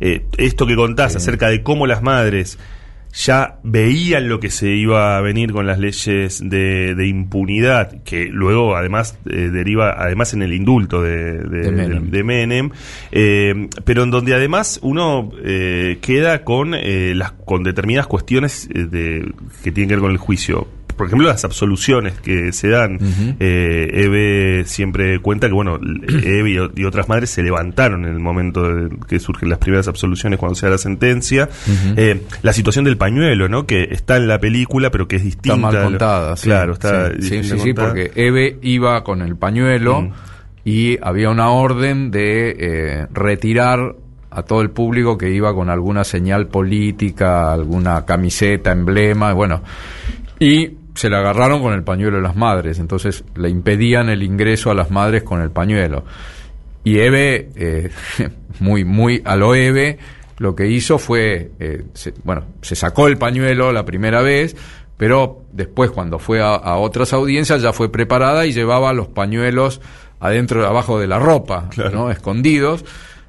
esto 0.00 0.66
que 0.66 0.74
contás 0.74 1.14
acerca 1.14 1.50
de 1.50 1.62
cómo 1.62 1.86
las 1.86 2.02
madres 2.02 2.58
ya 3.14 3.58
veían 3.62 4.28
lo 4.28 4.40
que 4.40 4.50
se 4.50 4.70
iba 4.70 5.16
a 5.16 5.20
venir 5.20 5.52
con 5.52 5.66
las 5.66 5.78
leyes 5.78 6.42
de, 6.44 7.06
impunidad, 7.06 8.02
que 8.02 8.26
luego 8.26 8.76
además 8.76 9.16
eh, 9.30 9.50
deriva 9.52 9.94
además 9.96 10.34
en 10.34 10.42
el 10.42 10.52
indulto 10.52 11.00
de, 11.00 11.38
de, 11.38 12.24
Menem, 12.24 12.70
eh, 13.12 13.68
pero 13.84 14.02
en 14.02 14.10
donde 14.10 14.34
además 14.34 14.80
uno 14.82 15.30
eh, 15.44 15.98
queda 16.00 16.42
con, 16.42 16.72
las, 16.72 17.32
con 17.32 17.62
determinadas 17.62 18.08
cuestiones 18.08 18.68
de, 18.68 19.32
que 19.62 19.70
tienen 19.70 19.88
que 19.88 19.94
ver 19.94 20.02
con 20.02 20.10
el 20.10 20.18
juicio 20.18 20.66
por 20.96 21.06
ejemplo, 21.06 21.28
las 21.28 21.44
absoluciones 21.44 22.14
que 22.20 22.52
se 22.52 22.68
dan. 22.68 22.98
eh, 23.40 23.90
Eve 23.92 24.64
siempre 24.66 25.18
cuenta 25.20 25.48
que, 25.48 25.54
bueno, 25.54 25.78
Eve 26.08 26.70
y, 26.74 26.84
otras 26.84 27.08
madres 27.08 27.30
se 27.30 27.42
levantaron 27.42 28.04
en 28.04 28.12
el 28.12 28.20
momento 28.20 28.62
de 28.62 28.96
que 29.08 29.18
surgen 29.18 29.48
las 29.48 29.58
primeras 29.58 29.88
absoluciones 29.88 30.38
cuando 30.38 30.54
se 30.54 30.66
da 30.66 30.72
la 30.72 30.78
sentencia. 30.78 31.48
eh, 31.96 32.22
la 32.42 32.52
situación 32.52 32.84
del 32.84 32.96
pañuelo, 32.96 33.48
¿no? 33.48 33.66
Que 33.66 33.88
está 33.90 34.16
en 34.16 34.28
la 34.28 34.38
película, 34.38 34.90
pero 34.90 35.08
que 35.08 35.16
es 35.16 35.24
distinta. 35.24 35.54
Está 35.54 35.72
mal 35.72 35.82
contada, 35.84 36.34
Claro, 36.36 36.74
está. 36.74 37.10
Sí, 37.20 37.42
sí, 37.42 37.58
sí, 37.58 37.74
porque 37.74 38.12
Eve 38.14 38.58
iba 38.62 39.02
con 39.04 39.22
el 39.22 39.36
pañuelo 39.36 40.10
y 40.64 40.98
había 41.02 41.30
una 41.30 41.50
orden 41.50 42.10
de 42.10 42.56
eh, 42.58 43.06
retirar 43.12 43.96
a 44.30 44.42
todo 44.42 44.62
el 44.62 44.70
público 44.70 45.16
que 45.16 45.30
iba 45.30 45.54
con 45.54 45.70
alguna 45.70 46.02
señal 46.02 46.48
política, 46.48 47.52
alguna 47.52 48.04
camiseta, 48.04 48.72
emblema, 48.72 49.32
bueno, 49.32 49.62
y 50.40 50.72
se 50.94 51.10
la 51.10 51.18
agarraron 51.18 51.60
con 51.60 51.72
el 51.72 51.82
pañuelo 51.82 52.16
de 52.16 52.22
las 52.22 52.36
madres, 52.36 52.78
entonces 52.78 53.24
le 53.34 53.48
impedían 53.48 54.08
el 54.08 54.22
ingreso 54.22 54.70
a 54.70 54.74
las 54.74 54.90
madres 54.90 55.22
con 55.22 55.40
el 55.40 55.50
pañuelo. 55.50 56.04
Y 56.84 56.98
Eve, 56.98 57.50
eh, 57.56 57.90
muy, 58.60 58.84
muy 58.84 59.22
a 59.24 59.36
lo 59.36 59.54
Eve, 59.54 59.98
lo 60.38 60.54
que 60.54 60.68
hizo 60.68 60.98
fue, 60.98 61.52
eh, 61.58 61.84
bueno, 62.22 62.44
se 62.62 62.76
sacó 62.76 63.06
el 63.08 63.16
pañuelo 63.16 63.72
la 63.72 63.84
primera 63.84 64.22
vez, 64.22 64.56
pero 64.96 65.42
después 65.52 65.90
cuando 65.90 66.18
fue 66.18 66.40
a, 66.40 66.76
otras 66.76 67.12
audiencias 67.12 67.62
ya 67.62 67.72
fue 67.72 67.90
preparada 67.90 68.46
y 68.46 68.52
llevaba 68.52 68.92
los 68.92 69.08
pañuelos 69.08 69.80
adentro, 70.20 70.66
abajo 70.66 71.00
de 71.00 71.08
la 71.08 71.18
ropa, 71.18 71.68
¿no? 71.92 72.10
Escondidos 72.10 72.84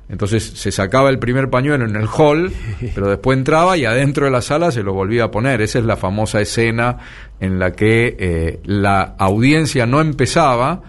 entonces 0.08 0.44
se 0.44 0.72
sacaba 0.72 1.10
el 1.10 1.20
primer 1.20 1.50
pañuelo 1.50 1.86
en 1.86 1.96
el 1.96 2.08
hall, 2.08 2.52
pero 2.96 3.10
después 3.10 3.38
entraba 3.38 3.78
y 3.78 3.86
adentro 3.86 4.26
de 4.26 4.32
la 4.32 4.42
sala 4.42 4.72
se 4.72 4.84
lo 4.84 4.94
volvía 4.94 5.26
a 5.26 5.32
poner. 5.32 5.62
Esa 5.62 5.80
es 5.80 5.86
la 5.86 5.98
famosa 5.98 6.42
escena 6.42 6.98
en 7.40 7.60
la 7.60 7.72
que 7.72 8.16
eh, 8.20 8.60
la 8.66 9.16
audiencia 9.18 9.86
no 9.86 10.02
empezaba, 10.02 10.82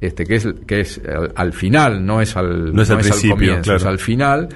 este, 0.00 0.24
que 0.24 0.36
es, 0.36 0.48
que 0.66 0.80
es 0.80 1.00
al, 1.34 1.52
final, 1.52 2.06
no 2.06 2.20
es 2.20 2.36
al, 2.36 2.74
no 2.74 2.82
es 2.82 2.90
al, 2.90 3.02
comienzo, 3.28 3.74
es 3.74 3.84
al 3.84 3.98
final 3.98 4.48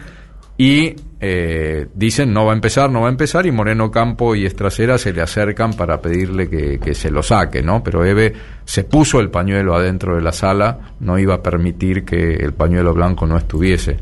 y 0.57 0.95
eh, 1.21 1.87
dicen 1.95 2.33
no 2.33 2.45
va 2.45 2.53
a 2.53 2.55
empezar, 2.55 2.91
no 2.91 3.01
va 3.01 3.09
a 3.09 3.11
empezar 3.11 3.47
y 3.47 3.51
Moreno 3.51 3.91
Campo 3.91 4.35
y 4.35 4.45
Estracera 4.45 4.99
se 4.99 5.13
le 5.13 5.23
acercan 5.23 5.73
para 5.73 6.01
pedirle 6.01 6.49
que, 6.49 6.95
se 6.95 7.11
lo 7.11 7.23
saque, 7.23 7.63
¿no? 7.63 7.83
Pero 7.83 8.05
Eve 8.05 8.33
se 8.65 8.85
puso 8.85 9.21
el 9.21 9.31
pañuelo 9.31 9.75
adentro 9.75 10.17
de 10.17 10.23
la 10.23 10.33
sala, 10.33 10.95
no 11.01 11.19
iba 11.19 11.37
a 11.37 11.43
permitir 11.43 12.05
que 12.05 12.35
el 12.35 12.53
pañuelo 12.53 12.95
blanco 12.95 13.27
no 13.27 13.37
estuviese 13.37 13.97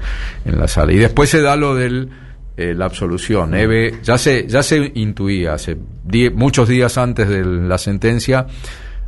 en 0.44 0.58
la 0.58 0.68
sala. 0.68 0.92
Y 0.92 0.98
después 0.98 1.30
se 1.30 1.40
da 1.40 1.56
lo 1.56 1.74
de 1.74 2.08
eh, 2.56 2.74
la 2.74 2.84
absolución. 2.84 3.54
Eve 3.54 4.00
ya 4.02 4.18
se, 4.18 4.46
ya 4.46 4.62
se 4.62 4.92
intuía, 4.96 5.54
hace 5.54 5.76
muchos 6.34 6.68
días 6.68 6.98
antes 6.98 7.28
de 7.28 7.44
la 7.44 7.78
sentencia, 7.78 8.46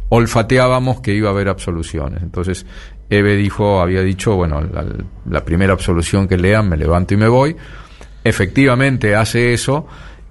olfateábamos 0.09 1.01
que 1.01 1.13
iba 1.13 1.29
a 1.29 1.33
haber 1.33 1.49
absoluciones. 1.49 2.23
Entonces 2.23 2.65
Eve 3.11 3.37
dijo, 3.37 3.81
había 3.81 4.03
dicho, 4.03 4.35
bueno, 4.35 4.63
la, 5.29 5.45
primera 5.45 5.73
absolución 5.73 6.27
que 6.27 6.37
lean, 6.37 6.69
me 6.69 6.77
levanto 6.77 7.15
y 7.15 7.17
me 7.17 7.29
voy. 7.29 7.57
Efectivamente 8.23 9.15
hace 9.15 9.53
eso. 9.53 9.87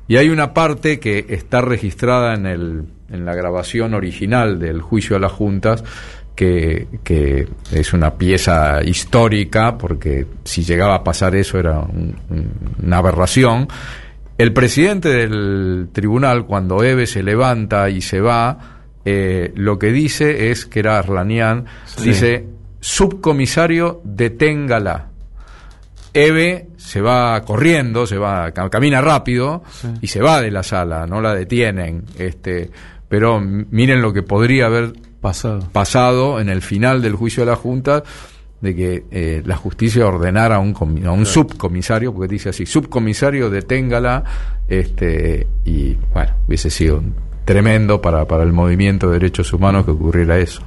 Y 0.07 0.17
hay 0.17 0.29
una 0.29 0.53
parte 0.53 0.99
que 0.99 1.25
está 1.29 1.61
registrada 1.61 2.33
en, 2.33 2.45
el, 2.45 2.83
en 3.09 3.25
la 3.25 3.35
grabación 3.35 3.93
original 3.93 4.59
del 4.59 4.81
juicio 4.81 5.15
a 5.15 5.19
las 5.19 5.31
juntas, 5.31 5.83
que, 6.35 6.87
que, 7.03 7.47
es 7.71 7.93
una 7.93 8.15
pieza 8.15 8.83
histórica, 8.83 9.77
porque 9.77 10.25
si 10.43 10.63
llegaba 10.63 10.95
a 10.95 11.03
pasar 11.03 11.35
eso 11.35 11.59
era 11.59 11.79
una 12.81 12.97
aberración. 12.97 13.67
El 14.37 14.51
presidente 14.51 15.09
del 15.09 15.89
tribunal, 15.91 16.45
cuando 16.45 16.83
Eve 16.83 17.05
se 17.05 17.21
levanta 17.21 17.89
y 17.89 18.01
se 18.01 18.19
va, 18.19 18.81
eh, 19.05 19.51
lo 19.55 19.77
que 19.77 19.91
dice 19.91 20.49
es 20.49 20.65
que 20.65 20.79
era 20.79 20.97
Arlanian, 20.97 21.65
dice, 22.01 22.45
subcomisario, 22.83 24.01
deténgala. 24.03 25.07
Eve 26.13 26.67
se 26.75 26.99
va 26.99 27.41
corriendo, 27.41 28.05
se 28.05 28.17
va, 28.17 28.51
camina 28.51 28.99
rápido 28.99 29.63
y 30.01 30.07
se 30.07 30.21
va 30.21 30.41
de 30.41 30.51
la 30.51 30.63
sala, 30.63 31.07
no 31.07 31.21
la 31.21 31.33
detienen. 31.33 32.03
Este, 32.19 32.69
pero 33.07 33.39
miren 33.39 34.01
lo 34.01 34.11
que 34.11 34.21
podría 34.21 34.65
haber 34.65 34.93
pasado, 35.21 35.67
pasado 35.71 36.41
en 36.41 36.49
el 36.49 36.61
final 36.61 37.01
del 37.01 37.15
juicio 37.15 37.45
de 37.45 37.51
la 37.51 37.55
Junta 37.55 38.03
de 38.59 38.75
que 38.75 39.05
eh, 39.11 39.41
la 39.45 39.55
justicia 39.55 40.05
ordenara 40.05 40.57
a 40.57 40.59
un, 40.59 40.75
a 41.05 41.11
un 41.11 41.25
subcomisario, 41.25 42.13
porque 42.13 42.33
dice 42.33 42.49
así, 42.49 42.65
subcomisario, 42.65 43.49
deténgala, 43.49 44.23
este, 44.67 45.47
y 45.65 45.95
bueno, 46.13 46.31
hubiese 46.47 46.69
sido 46.69 47.01
tremendo 47.45 48.01
para, 48.01 48.25
para 48.25 48.43
el 48.43 48.53
movimiento 48.53 49.07
de 49.07 49.13
derechos 49.13 49.53
humanos 49.53 49.85
que 49.85 49.91
ocurriera 49.91 50.37
eso. 50.37 50.61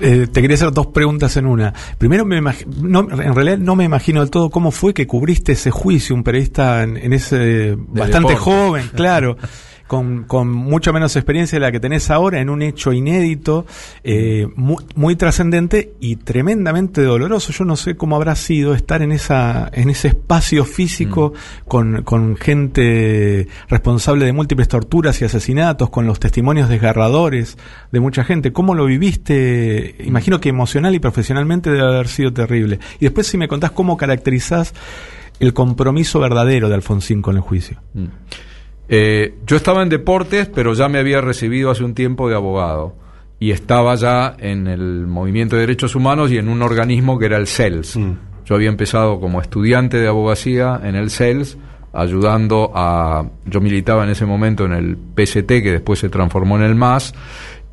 Eh, 0.00 0.28
te 0.32 0.40
quería 0.40 0.54
hacer 0.54 0.72
dos 0.72 0.86
preguntas 0.88 1.36
en 1.36 1.46
una. 1.46 1.74
Primero, 1.98 2.24
me 2.24 2.40
no, 2.40 3.00
en 3.00 3.34
realidad 3.34 3.58
no 3.58 3.76
me 3.76 3.84
imagino 3.84 4.20
del 4.20 4.30
todo 4.30 4.48
cómo 4.48 4.70
fue 4.70 4.94
que 4.94 5.06
cubriste 5.06 5.52
ese 5.52 5.70
juicio, 5.70 6.14
un 6.14 6.24
periodista 6.24 6.82
en, 6.82 7.12
ese 7.12 7.76
bastante 7.76 8.34
joven, 8.36 8.90
claro. 8.94 9.36
con, 9.90 10.22
con 10.22 10.48
mucha 10.48 10.92
menos 10.92 11.16
experiencia 11.16 11.58
de 11.58 11.66
la 11.66 11.72
que 11.72 11.80
tenés 11.80 12.10
ahora, 12.10 12.38
en 12.40 12.48
un 12.48 12.62
hecho 12.62 12.92
inédito, 12.92 13.66
eh, 14.04 14.46
muy, 14.54 15.16
trascendente 15.16 15.94
y 15.98 16.14
tremendamente 16.14 17.02
doloroso. 17.02 17.52
Yo 17.52 17.64
no 17.64 17.74
sé 17.74 17.96
cómo 17.96 18.14
habrá 18.14 18.36
sido 18.36 18.72
estar 18.74 19.02
en 19.02 19.10
esa, 19.10 19.68
en 19.72 19.90
ese 19.90 20.06
espacio 20.06 20.64
físico 20.64 21.32
mm. 21.34 21.66
con, 21.66 22.02
con 22.04 22.36
gente 22.36 23.48
responsable 23.68 24.26
de 24.26 24.32
múltiples 24.32 24.68
torturas 24.68 25.20
y 25.22 25.24
asesinatos, 25.24 25.90
con 25.90 26.06
los 26.06 26.20
testimonios 26.20 26.68
desgarradores 26.68 27.58
de 27.90 27.98
mucha 27.98 28.22
gente. 28.22 28.52
¿Cómo 28.52 28.76
lo 28.76 28.86
viviste? 28.86 29.96
Imagino 30.04 30.40
que 30.40 30.50
emocional 30.50 30.94
y 30.94 31.00
profesionalmente 31.00 31.68
debe 31.68 31.82
haber 31.82 32.06
sido 32.06 32.32
terrible. 32.32 32.78
Y 33.00 33.06
después 33.06 33.26
si 33.26 33.36
me 33.36 33.48
contás 33.48 33.72
cómo 33.72 33.96
caracterizás 33.96 34.72
el 35.40 35.52
compromiso 35.52 36.20
verdadero 36.20 36.68
de 36.68 36.76
Alfonsín 36.76 37.22
con 37.22 37.34
el 37.34 37.42
juicio. 37.42 37.80
Mm. 37.94 38.06
Eh, 38.92 39.34
yo 39.46 39.56
estaba 39.56 39.84
en 39.84 39.88
deportes, 39.88 40.48
pero 40.52 40.74
ya 40.74 40.88
me 40.88 40.98
había 40.98 41.20
recibido 41.20 41.70
hace 41.70 41.84
un 41.84 41.94
tiempo 41.94 42.28
de 42.28 42.34
abogado 42.34 42.96
y 43.38 43.52
estaba 43.52 43.94
ya 43.94 44.34
en 44.36 44.66
el 44.66 45.06
movimiento 45.06 45.54
de 45.54 45.60
derechos 45.60 45.94
humanos 45.94 46.32
y 46.32 46.38
en 46.38 46.48
un 46.48 46.60
organismo 46.60 47.16
que 47.16 47.26
era 47.26 47.36
el 47.36 47.46
CELS. 47.46 47.96
Mm. 47.96 48.12
Yo 48.44 48.56
había 48.56 48.68
empezado 48.68 49.20
como 49.20 49.40
estudiante 49.40 49.96
de 49.98 50.08
abogacía 50.08 50.80
en 50.82 50.96
el 50.96 51.10
CELS, 51.10 51.56
ayudando 51.92 52.72
a... 52.74 53.24
Yo 53.46 53.60
militaba 53.60 54.02
en 54.02 54.10
ese 54.10 54.26
momento 54.26 54.64
en 54.64 54.72
el 54.72 54.96
PST, 54.96 55.46
que 55.46 55.70
después 55.70 56.00
se 56.00 56.08
transformó 56.08 56.56
en 56.56 56.64
el 56.64 56.74
MAS, 56.74 57.14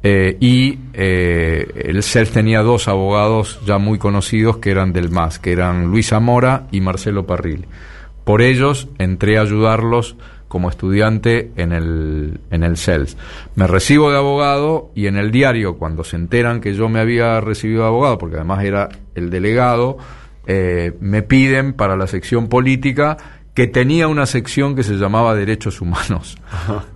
eh, 0.03 0.37
y 0.39 0.77
eh, 0.93 1.67
el 1.83 2.03
CELS 2.03 2.29
tenía 2.29 2.61
dos 2.61 2.87
abogados 2.87 3.59
ya 3.65 3.79
muy 3.79 3.97
conocidos 3.97 4.57
que 4.57 4.69
eran 4.69 4.93
del 4.93 5.09
MAS, 5.09 5.39
que 5.39 5.51
eran 5.51 5.87
Luis 5.87 6.09
Zamora 6.09 6.67
y 6.71 6.79
Marcelo 6.79 7.25
Parril. 7.25 7.65
Por 8.23 8.43
ellos 8.43 8.87
entré 8.99 9.39
a 9.39 9.41
ayudarlos 9.41 10.15
como 10.47 10.69
estudiante 10.69 11.51
en 11.55 11.71
el, 11.71 12.39
en 12.51 12.63
el 12.63 12.77
CELS. 12.77 13.17
Me 13.55 13.67
recibo 13.67 14.11
de 14.11 14.17
abogado 14.17 14.91
y 14.95 15.07
en 15.07 15.17
el 15.17 15.31
diario, 15.31 15.77
cuando 15.77 16.03
se 16.03 16.15
enteran 16.15 16.61
que 16.61 16.73
yo 16.73 16.89
me 16.89 16.99
había 16.99 17.41
recibido 17.41 17.81
de 17.81 17.87
abogado, 17.87 18.17
porque 18.17 18.37
además 18.37 18.63
era 18.63 18.89
el 19.15 19.29
delegado, 19.29 19.97
eh, 20.45 20.93
me 21.01 21.23
piden 21.23 21.73
para 21.73 21.97
la 21.97 22.07
sección 22.07 22.47
política 22.47 23.17
que 23.53 23.67
tenía 23.67 24.07
una 24.07 24.27
sección 24.27 24.75
que 24.75 24.83
se 24.83 24.93
llamaba 24.93 25.33
Derechos 25.33 25.81
Humanos. 25.81 26.37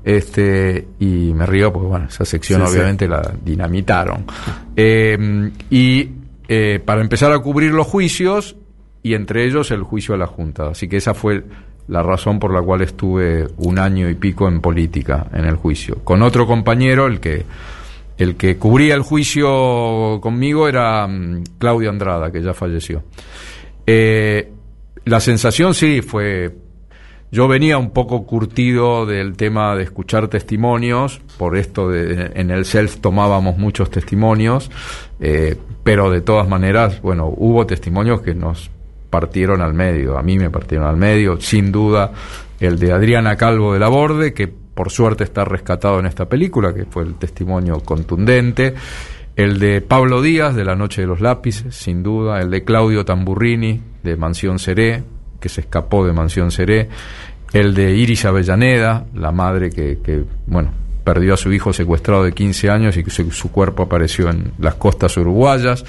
Este, 0.03 0.87
y 0.99 1.33
me 1.33 1.45
río 1.45 1.73
porque, 1.73 1.87
bueno, 1.87 2.05
esa 2.07 2.23
sección 2.23 2.61
obviamente 2.61 3.07
la 3.07 3.33
dinamitaron. 3.43 4.25
Eh, 4.75 5.51
y 5.71 6.09
eh, 6.47 6.79
para 6.83 7.01
empezar 7.01 7.31
a 7.31 7.39
cubrir 7.39 7.71
los 7.71 7.87
juicios, 7.87 8.55
y 9.03 9.13
entre 9.15 9.45
ellos 9.45 9.71
el 9.71 9.83
juicio 9.83 10.13
a 10.13 10.17
la 10.17 10.27
Junta. 10.27 10.69
Así 10.69 10.87
que 10.87 10.97
esa 10.97 11.13
fue 11.13 11.43
la 11.87 12.03
razón 12.03 12.39
por 12.39 12.53
la 12.53 12.61
cual 12.61 12.81
estuve 12.81 13.47
un 13.57 13.79
año 13.79 14.09
y 14.09 14.15
pico 14.15 14.47
en 14.47 14.61
política, 14.61 15.27
en 15.33 15.45
el 15.45 15.55
juicio. 15.55 15.97
Con 16.03 16.21
otro 16.21 16.47
compañero, 16.47 17.07
el 17.07 17.19
que, 17.19 17.45
el 18.17 18.35
que 18.35 18.57
cubría 18.57 18.95
el 18.95 19.01
juicio 19.01 20.19
conmigo 20.21 20.67
era 20.67 21.07
mm, 21.07 21.43
Claudio 21.57 21.89
Andrada, 21.89 22.31
que 22.31 22.41
ya 22.41 22.53
falleció. 22.53 23.03
Eh, 23.85 24.51
la 25.05 25.19
sensación 25.19 25.73
sí 25.73 26.01
fue... 26.01 26.55
Yo 27.33 27.47
venía 27.47 27.77
un 27.77 27.91
poco 27.91 28.25
curtido 28.25 29.05
del 29.05 29.37
tema 29.37 29.73
de 29.77 29.83
escuchar 29.83 30.27
testimonios, 30.27 31.21
por 31.37 31.55
esto 31.55 31.87
de, 31.87 32.31
en 32.35 32.51
el 32.51 32.65
self 32.65 32.97
tomábamos 32.97 33.57
muchos 33.57 33.89
testimonios, 33.89 34.69
eh, 35.21 35.55
pero 35.81 36.11
de 36.11 36.19
todas 36.19 36.49
maneras, 36.49 37.01
bueno, 37.01 37.33
hubo 37.33 37.65
testimonios 37.65 38.21
que 38.21 38.35
nos 38.35 38.69
partieron 39.11 39.61
al 39.61 39.75
medio, 39.75 40.17
a 40.17 40.23
mí 40.23 40.39
me 40.39 40.49
partieron 40.49 40.87
al 40.87 40.97
medio, 40.97 41.39
sin 41.39 41.71
duda 41.71 42.11
el 42.59 42.79
de 42.79 42.91
Adriana 42.91 43.35
Calvo 43.35 43.73
de 43.73 43.79
la 43.79 43.89
Borde, 43.89 44.33
que 44.33 44.47
por 44.47 44.89
suerte 44.89 45.23
está 45.23 45.45
rescatado 45.45 45.99
en 45.99 46.07
esta 46.07 46.27
película, 46.27 46.73
que 46.73 46.85
fue 46.85 47.03
el 47.03 47.15
testimonio 47.15 47.81
contundente, 47.81 48.73
el 49.35 49.59
de 49.59 49.81
Pablo 49.81 50.21
Díaz 50.21 50.55
de 50.55 50.65
La 50.65 50.75
Noche 50.75 51.01
de 51.01 51.07
los 51.07 51.21
Lápices, 51.21 51.75
sin 51.75 52.01
duda, 52.01 52.39
el 52.39 52.49
de 52.49 52.63
Claudio 52.63 53.05
Tamburrini 53.05 53.81
de 54.01 54.15
Mansión 54.15 54.59
Seré, 54.59 55.03
que 55.39 55.49
se 55.49 55.61
escapó 55.61 56.05
de 56.05 56.13
Mansión 56.13 56.51
Seré, 56.51 56.89
el 57.53 57.73
de 57.73 57.95
Iris 57.95 58.25
Avellaneda, 58.25 59.05
la 59.13 59.31
madre 59.31 59.69
que, 59.69 60.23
bueno, 60.45 60.71
perdió 61.03 61.33
a 61.33 61.37
su 61.37 61.51
hijo 61.51 61.73
secuestrado 61.73 62.23
de 62.23 62.31
15 62.31 62.69
años 62.69 62.97
y 62.97 63.03
que 63.03 63.09
su, 63.11 63.51
cuerpo 63.51 63.83
apareció 63.83 64.29
en 64.29 64.53
las 64.59 64.75
costas 64.75 65.17
uruguayas, 65.17 65.83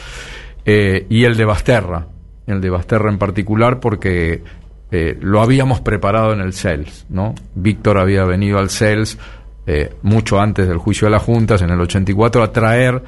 eh, 0.64 1.06
y 1.08 1.24
el 1.24 1.36
de 1.36 1.44
Basterra, 1.44 2.06
el 2.46 2.60
de 2.60 2.70
Basterra 2.70 3.10
en 3.10 3.18
particular 3.18 3.80
porque 3.80 4.42
eh, 4.90 5.16
lo 5.20 5.40
habíamos 5.40 5.80
preparado 5.80 6.32
en 6.32 6.40
el 6.40 6.52
CELS, 6.52 7.06
¿no? 7.08 7.34
Víctor 7.54 7.98
había 7.98 8.24
venido 8.24 8.58
al 8.58 8.70
CELS 8.70 9.18
eh, 9.66 9.94
mucho 10.02 10.40
antes 10.40 10.66
del 10.66 10.78
juicio 10.78 11.06
de 11.06 11.12
las 11.12 11.22
juntas, 11.22 11.62
en 11.62 11.70
el 11.70 11.80
84, 11.80 12.42
a 12.42 12.52
traer 12.52 13.02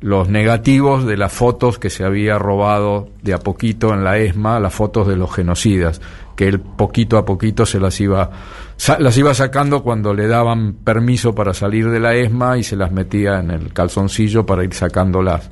los 0.00 0.28
negativos 0.28 1.04
de 1.06 1.16
las 1.16 1.32
fotos 1.32 1.78
que 1.78 1.90
se 1.90 2.04
había 2.04 2.38
robado 2.38 3.08
de 3.22 3.34
a 3.34 3.38
poquito 3.38 3.92
en 3.92 4.04
la 4.04 4.18
ESMA, 4.18 4.60
las 4.60 4.72
fotos 4.72 5.06
de 5.08 5.16
los 5.16 5.34
genocidas, 5.34 6.00
que 6.36 6.46
él 6.46 6.60
poquito 6.60 7.18
a 7.18 7.24
poquito 7.24 7.66
se 7.66 7.80
las 7.80 8.00
iba, 8.00 8.30
las 8.98 9.18
iba 9.18 9.34
sacando 9.34 9.82
cuando 9.82 10.14
le 10.14 10.28
daban 10.28 10.74
permiso 10.84 11.34
para 11.34 11.52
salir 11.52 11.90
de 11.90 12.00
la 12.00 12.14
ESMA 12.14 12.58
y 12.58 12.62
se 12.62 12.76
las 12.76 12.92
metía 12.92 13.40
en 13.40 13.50
el 13.50 13.72
calzoncillo 13.72 14.46
para 14.46 14.64
ir 14.64 14.72
sacándolas. 14.72 15.50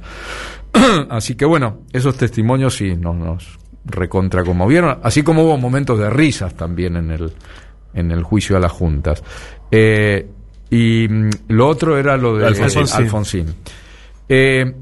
Así 1.11 1.35
que 1.35 1.45
bueno, 1.45 1.83
esos 1.93 2.17
testimonios 2.17 2.77
sí 2.77 2.97
nos, 2.97 3.17
nos 3.17 3.59
recontra 3.85 4.43
conmovieron, 4.43 4.99
así 5.03 5.23
como 5.23 5.45
hubo 5.45 5.57
momentos 5.57 5.99
de 5.99 6.11
risas 6.11 6.55
también 6.55 6.97
en 6.97 7.11
el, 7.13 7.33
en 7.95 8.11
el 8.11 8.23
juicio 8.23 8.57
a 8.57 8.61
las 8.61 8.73
juntas. 8.73 9.23
Eh, 9.71 10.27
y 10.71 11.07
mm, 11.09 11.31
lo 11.49 11.69
otro 11.69 11.97
era 11.97 12.17
lo 12.17 12.37
de 12.37 12.47
Alfonsín. 12.47 13.55
Eh, 14.29 14.75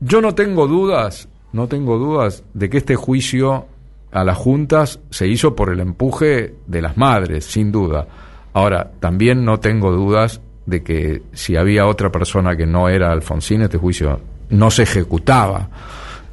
yo 0.00 0.20
no 0.20 0.34
tengo 0.34 0.66
dudas, 0.66 1.28
no 1.52 1.68
tengo 1.68 1.98
dudas 1.98 2.44
de 2.54 2.68
que 2.68 2.78
este 2.78 2.96
juicio 2.96 3.66
a 4.10 4.24
las 4.24 4.36
juntas 4.36 5.00
se 5.10 5.28
hizo 5.28 5.54
por 5.54 5.70
el 5.72 5.80
empuje 5.80 6.54
de 6.66 6.82
las 6.82 6.96
madres, 6.96 7.44
sin 7.44 7.70
duda. 7.70 8.06
Ahora, 8.54 8.90
también 8.98 9.44
no 9.44 9.60
tengo 9.60 9.92
dudas 9.92 10.40
de 10.66 10.82
que 10.82 11.22
si 11.32 11.56
había 11.56 11.86
otra 11.86 12.10
persona 12.10 12.56
que 12.56 12.66
no 12.66 12.88
era 12.88 13.12
Alfonsín, 13.12 13.62
este 13.62 13.78
juicio 13.78 14.20
no 14.50 14.70
se 14.70 14.84
ejecutaba. 14.84 15.68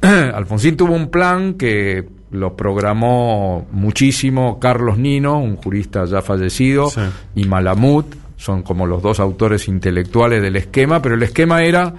Alfonsín 0.00 0.76
tuvo 0.76 0.94
un 0.94 1.08
plan 1.10 1.54
que 1.54 2.06
lo 2.30 2.56
programó 2.56 3.66
muchísimo 3.70 4.58
Carlos 4.58 4.98
Nino, 4.98 5.38
un 5.38 5.56
jurista 5.56 6.04
ya 6.04 6.22
fallecido, 6.22 6.90
y 7.34 7.44
Malamud, 7.44 8.04
son 8.36 8.62
como 8.62 8.86
los 8.86 9.02
dos 9.02 9.20
autores 9.20 9.68
intelectuales 9.68 10.42
del 10.42 10.56
esquema, 10.56 11.00
pero 11.00 11.14
el 11.14 11.22
esquema 11.22 11.62
era 11.62 11.94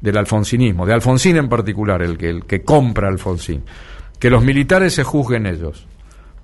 del 0.00 0.16
alfonsinismo, 0.16 0.86
de 0.86 0.94
Alfonsín 0.94 1.36
en 1.36 1.48
particular, 1.48 2.02
el 2.02 2.16
que, 2.16 2.30
el 2.30 2.44
que 2.44 2.62
compra 2.62 3.08
Alfonsín. 3.08 3.62
Que 4.18 4.30
los 4.30 4.42
militares 4.44 4.94
se 4.94 5.04
juzguen 5.04 5.46
ellos. 5.46 5.86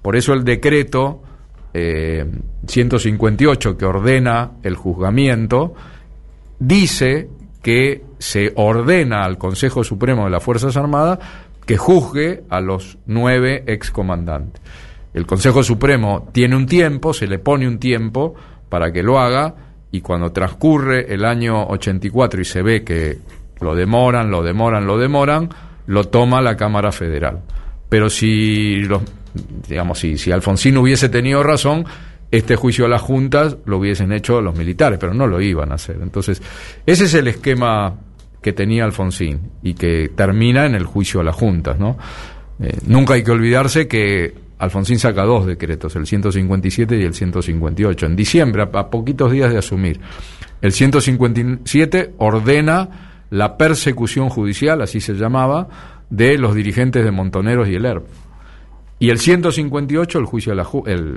Por 0.03 0.17
eso 0.17 0.33
el 0.33 0.45
decreto 0.45 1.23
158 1.73 3.71
eh, 3.71 3.77
que 3.77 3.85
ordena 3.85 4.53
el 4.63 4.75
juzgamiento 4.75 5.75
dice 6.59 7.29
que 7.63 8.03
se 8.21 8.53
ordena 8.55 9.25
al 9.25 9.39
Consejo 9.39 9.83
Supremo 9.83 10.25
de 10.25 10.31
las 10.31 10.43
Fuerzas 10.45 10.77
Armadas 10.77 11.19
que 11.67 11.79
juzgue 11.79 12.45
a 12.51 12.61
los 12.61 12.99
nueve 13.07 13.65
excomandantes. 13.67 14.61
El 15.15 15.27
Consejo 15.27 15.63
Supremo 15.63 16.29
tiene 16.31 16.55
un 16.55 16.67
tiempo, 16.67 17.15
se 17.15 17.27
le 17.27 17.39
pone 17.39 17.67
un 17.67 17.79
tiempo 17.79 18.35
para 18.69 18.93
que 18.93 19.03
lo 19.03 19.19
haga 19.19 19.55
y 19.91 20.03
cuando 20.03 20.31
transcurre 20.33 21.13
el 21.13 21.25
año 21.25 21.67
84 21.67 22.43
y 22.43 22.45
se 22.45 22.63
ve 22.63 22.85
que 22.85 23.19
lo 23.61 23.75
demoran, 23.75 24.31
lo 24.31 24.43
demoran, 24.43 24.87
lo 24.87 24.99
demoran, 24.99 25.49
lo 25.87 26.05
toma 26.05 26.43
la 26.43 26.57
Cámara 26.57 26.93
Federal. 26.93 27.41
Pero 27.89 28.11
si, 28.11 28.83
los, 28.83 29.03
digamos, 29.67 29.99
si, 29.99 30.19
si 30.19 30.31
Alfonsín 30.31 30.77
hubiese 30.77 31.09
tenido 31.09 31.43
razón, 31.43 31.87
este 32.31 32.55
juicio 32.55 32.85
a 32.85 32.89
las 32.89 33.01
juntas 33.01 33.57
lo 33.65 33.79
hubiesen 33.79 34.13
hecho 34.13 34.41
los 34.41 34.57
militares, 34.57 34.99
pero 35.01 35.15
no 35.15 35.27
lo 35.27 35.41
iban 35.41 35.73
a 35.73 35.77
hacer. 35.77 35.99
Entonces, 36.03 36.41
ese 36.87 37.05
es 37.05 37.15
el 37.15 37.27
esquema 37.27 37.97
que 38.43 38.53
tenía 38.53 38.85
Alfonsín 38.85 39.51
y 39.63 39.75
que 39.75 40.11
termina 40.15 40.67
en 40.67 40.75
el 40.75 40.85
juicio 40.85 41.21
a 41.21 41.25
las 41.25 41.35
juntas, 41.35 41.79
¿no? 41.79 41.99
Eh, 42.61 42.79
nunca 42.87 43.15
hay 43.15 43.23
que 43.23 43.31
olvidarse 43.31 43.89
que 43.89 44.35
Alfonsín 44.59 44.99
saca 44.99 45.25
dos 45.25 45.47
decretos, 45.47 45.97
el 45.97 46.07
157 46.07 46.99
y 46.99 47.03
el 47.03 47.15
158, 47.15 48.07
en 48.07 48.17
diciembre, 48.17 48.63
a 48.63 48.91
poquitos 48.91 49.33
días 49.33 49.51
de 49.51 49.59
asumir. 49.59 50.01
El 50.61 50.73
157 50.73 52.15
ordena 52.19 53.25
la 53.31 53.57
persecución 53.57 54.29
judicial, 54.29 54.83
así 54.83 55.01
se 55.01 55.15
llamaba, 55.15 55.69
de 56.11 56.37
los 56.37 56.55
dirigentes 56.55 57.05
de 57.05 57.11
Montoneros 57.11 57.69
y 57.69 57.77
el 57.77 57.87
ERP. 57.87 58.05
Y 58.99 59.09
el 59.09 59.19
158, 59.19 60.19
el 60.19 60.27
juicio 60.27 60.53
a 60.53 60.57
la, 60.57 60.69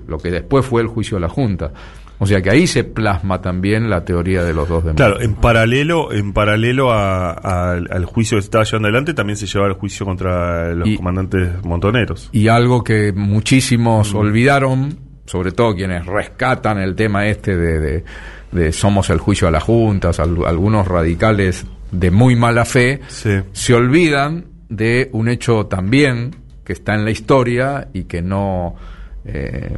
lo 0.08 0.18
que 0.18 0.32
después 0.32 0.66
fue 0.66 0.82
el 0.82 0.88
juicio 0.88 1.18
a 1.18 1.20
la 1.20 1.28
Junta. 1.28 1.74
O 2.20 2.28
sea 2.28 2.42
que 2.42 2.50
ahí 2.50 2.68
se 2.68 2.84
plasma 2.84 3.42
también 3.42 3.90
la 3.90 4.06
teoría 4.06 4.44
de 4.44 4.54
los 4.54 4.70
dos 4.70 4.84
demás. 4.84 4.96
Claro, 4.96 5.20
en 5.20 5.36
paralelo, 5.36 6.14
en 6.14 6.32
paralelo 6.34 6.92
al 6.94 8.06
juicio 8.06 8.38
que 8.38 8.42
se 8.42 8.46
estaba 8.46 8.64
llevando 8.64 8.88
adelante, 8.88 9.14
también 9.14 9.38
se 9.38 9.46
llevaba 9.46 9.70
el 9.70 9.78
juicio 9.78 10.06
contra 10.06 10.74
los 10.74 10.88
comandantes 10.96 11.64
montoneros. 11.64 12.30
Y 12.32 12.48
algo 12.48 12.84
que 12.84 13.12
muchísimos 13.12 14.14
mm. 14.14 14.18
olvidaron, 14.18 15.00
sobre 15.26 15.52
todo 15.52 15.76
quienes 15.76 16.06
rescatan 16.06 16.78
el 16.80 16.96
tema 16.96 17.28
este 17.28 17.58
de, 17.58 18.04
de, 18.52 18.72
somos 18.72 19.10
el 19.10 19.18
juicio 19.18 19.48
a 19.48 19.52
las 19.52 19.64
juntas, 19.64 20.20
algunos 20.20 20.88
radicales 20.88 21.66
de 21.92 22.12
muy 22.12 22.36
mala 22.36 22.66
fe, 22.66 23.02
se 23.08 23.74
olvidan 23.74 24.46
de 24.70 25.10
un 25.12 25.28
hecho 25.28 25.66
también 25.66 26.36
que 26.64 26.74
está 26.74 26.96
en 26.96 27.06
la 27.06 27.12
historia 27.12 27.90
y 27.94 28.06
que 28.06 28.22
no, 28.22 28.76
eh, 29.26 29.78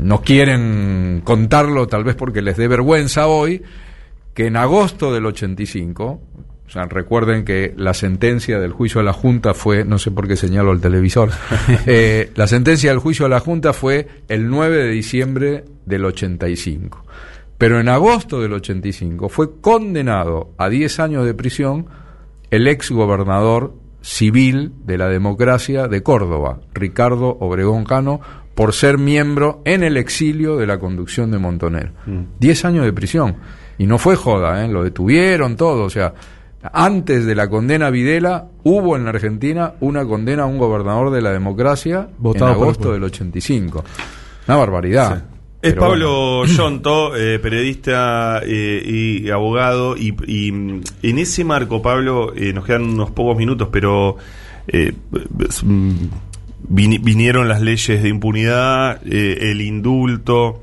no 0.00 0.20
quieren 0.22 1.22
contarlo 1.24 1.86
tal 1.86 2.04
vez 2.04 2.14
porque 2.14 2.42
les 2.42 2.56
dé 2.56 2.68
vergüenza 2.68 3.26
hoy, 3.26 3.62
que 4.34 4.46
en 4.46 4.56
agosto 4.56 5.12
del 5.12 5.26
85, 5.26 6.04
o 6.68 6.70
sea, 6.70 6.84
recuerden 6.84 7.44
que 7.44 7.72
la 7.76 7.94
sentencia 7.94 8.60
del 8.60 8.72
juicio 8.72 9.00
a 9.00 9.04
la 9.04 9.12
Junta 9.12 9.54
fue, 9.54 9.84
no 9.84 9.98
sé 9.98 10.10
por 10.10 10.28
qué 10.28 10.36
señalo 10.36 10.72
el 10.72 10.80
televisor, 10.80 11.30
eh, 11.86 12.30
la 12.34 12.46
sentencia 12.46 12.90
del 12.90 13.00
juicio 13.00 13.26
a 13.26 13.28
la 13.28 13.40
Junta 13.40 13.72
fue 13.72 14.06
el 14.28 14.48
9 14.48 14.76
de 14.76 14.90
diciembre 14.90 15.64
del 15.86 16.04
85. 16.04 17.04
Pero 17.56 17.80
en 17.80 17.88
agosto 17.88 18.40
del 18.40 18.52
85 18.52 19.28
fue 19.28 19.60
condenado 19.60 20.52
a 20.58 20.68
10 20.68 21.00
años 21.00 21.24
de 21.24 21.34
prisión 21.34 21.86
el 22.50 22.68
ex 22.68 22.90
gobernador 22.92 23.74
civil 24.00 24.72
de 24.84 24.96
la 24.96 25.08
democracia 25.08 25.88
de 25.88 26.02
Córdoba, 26.02 26.60
Ricardo 26.72 27.36
Obregón 27.40 27.84
Cano, 27.84 28.20
por 28.58 28.72
ser 28.72 28.98
miembro 28.98 29.62
en 29.64 29.84
el 29.84 29.96
exilio 29.96 30.56
de 30.56 30.66
la 30.66 30.80
conducción 30.80 31.30
de 31.30 31.38
Montoner. 31.38 31.92
10 32.40 32.64
mm. 32.64 32.66
años 32.66 32.84
de 32.86 32.92
prisión. 32.92 33.36
Y 33.78 33.86
no 33.86 33.98
fue 33.98 34.16
joda, 34.16 34.64
¿eh? 34.64 34.66
lo 34.66 34.82
detuvieron 34.82 35.54
todo. 35.56 35.84
O 35.84 35.90
sea, 35.90 36.12
antes 36.72 37.24
de 37.24 37.36
la 37.36 37.48
condena 37.48 37.86
a 37.86 37.90
Videla, 37.90 38.48
hubo 38.64 38.96
en 38.96 39.04
la 39.04 39.10
Argentina 39.10 39.74
una 39.78 40.04
condena 40.04 40.42
a 40.42 40.46
un 40.46 40.58
gobernador 40.58 41.12
de 41.12 41.22
la 41.22 41.30
democracia 41.30 42.08
en 42.20 42.42
agosto 42.42 42.92
del 42.92 43.04
85. 43.04 43.84
Una 44.48 44.56
barbaridad. 44.56 45.22
Es 45.62 45.74
Pablo 45.74 46.44
Yonto, 46.44 47.14
eh, 47.14 47.38
periodista 47.38 48.40
eh, 48.44 48.82
y 48.84 49.30
abogado, 49.30 49.96
y, 49.96 50.48
en 50.48 51.18
ese 51.18 51.44
marco, 51.44 51.80
Pablo, 51.80 52.34
eh, 52.34 52.52
nos 52.52 52.64
quedan 52.64 52.82
unos 52.82 53.12
pocos 53.12 53.36
minutos, 53.36 53.68
pero 53.70 54.16
mm, 56.68 57.02
vinieron 57.02 57.48
las 57.48 57.60
leyes 57.60 58.02
de 58.02 58.08
impunidad, 58.08 59.00
el 59.06 59.60
indulto, 59.60 60.62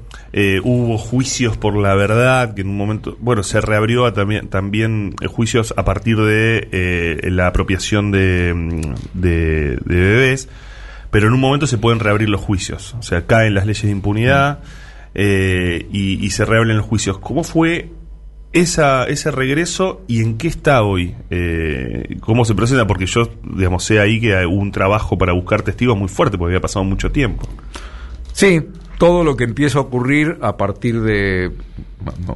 hubo 0.64 0.98
juicios 0.98 1.58
por 1.58 1.78
la 1.78 1.96
verdad, 1.96 2.54
que 2.54 2.62
en 2.62 2.70
un 2.70 2.78
momento, 2.78 3.18
bueno, 3.20 3.44
se 3.44 3.62
reabrió 3.62 4.12
también, 4.14 4.50
también 4.50 5.16
juicios 5.28 5.74
a 5.78 5.86
partir 5.86 6.18
de 6.18 7.20
la 7.32 7.48
apropiación 7.48 8.12
de, 8.12 8.54
mm, 8.54 9.20
de, 9.20 9.80
bebés 9.86 10.50
pero 11.12 11.28
en 11.28 11.34
un 11.34 11.40
momento 11.40 11.66
se 11.66 11.78
pueden 11.78 12.02
reabrir 12.02 12.28
los 12.28 12.42
juicios. 12.42 12.94
O 13.00 13.02
sea, 13.02 13.26
caen 13.26 13.54
las 13.54 13.66
leyes 13.66 13.84
de 13.84 13.92
impunidad, 13.92 14.60
eh, 15.18 15.88
y, 15.94 16.30
se 16.32 16.44
reabren 16.44 16.76
los 16.76 16.86
juicios. 16.86 17.18
¿Cómo 17.20 17.46
fue 17.46 17.90
esa, 18.56 19.04
ese 19.04 19.32
regreso 19.32 20.02
y 20.08 20.22
en 20.22 20.38
qué 20.38 20.48
está 20.48 20.82
hoy? 20.82 21.14
Eh, 21.30 22.18
¿Cómo 22.22 22.46
se 22.46 22.56
presenta? 22.56 22.88
Porque 22.88 23.06
yo, 23.06 23.30
digamos, 23.44 23.84
sé 23.84 24.00
ahí 24.00 24.22
que 24.22 24.34
hubo 24.46 24.56
un 24.56 24.72
trabajo 24.72 25.18
para 25.18 25.34
buscar 25.34 25.62
testigos 25.62 25.98
muy 25.98 26.08
fuerte, 26.08 26.38
porque 26.38 26.54
había 26.54 26.62
pasado 26.62 26.86
mucho 26.86 27.12
tiempo. 27.12 27.46
Sí, 28.32 28.66
todo 28.98 29.26
lo 29.26 29.36
que 29.36 29.44
empieza 29.44 29.80
a 29.80 29.82
ocurrir 29.82 30.38
a 30.42 30.56
partir 30.56 31.02
de... 31.02 31.52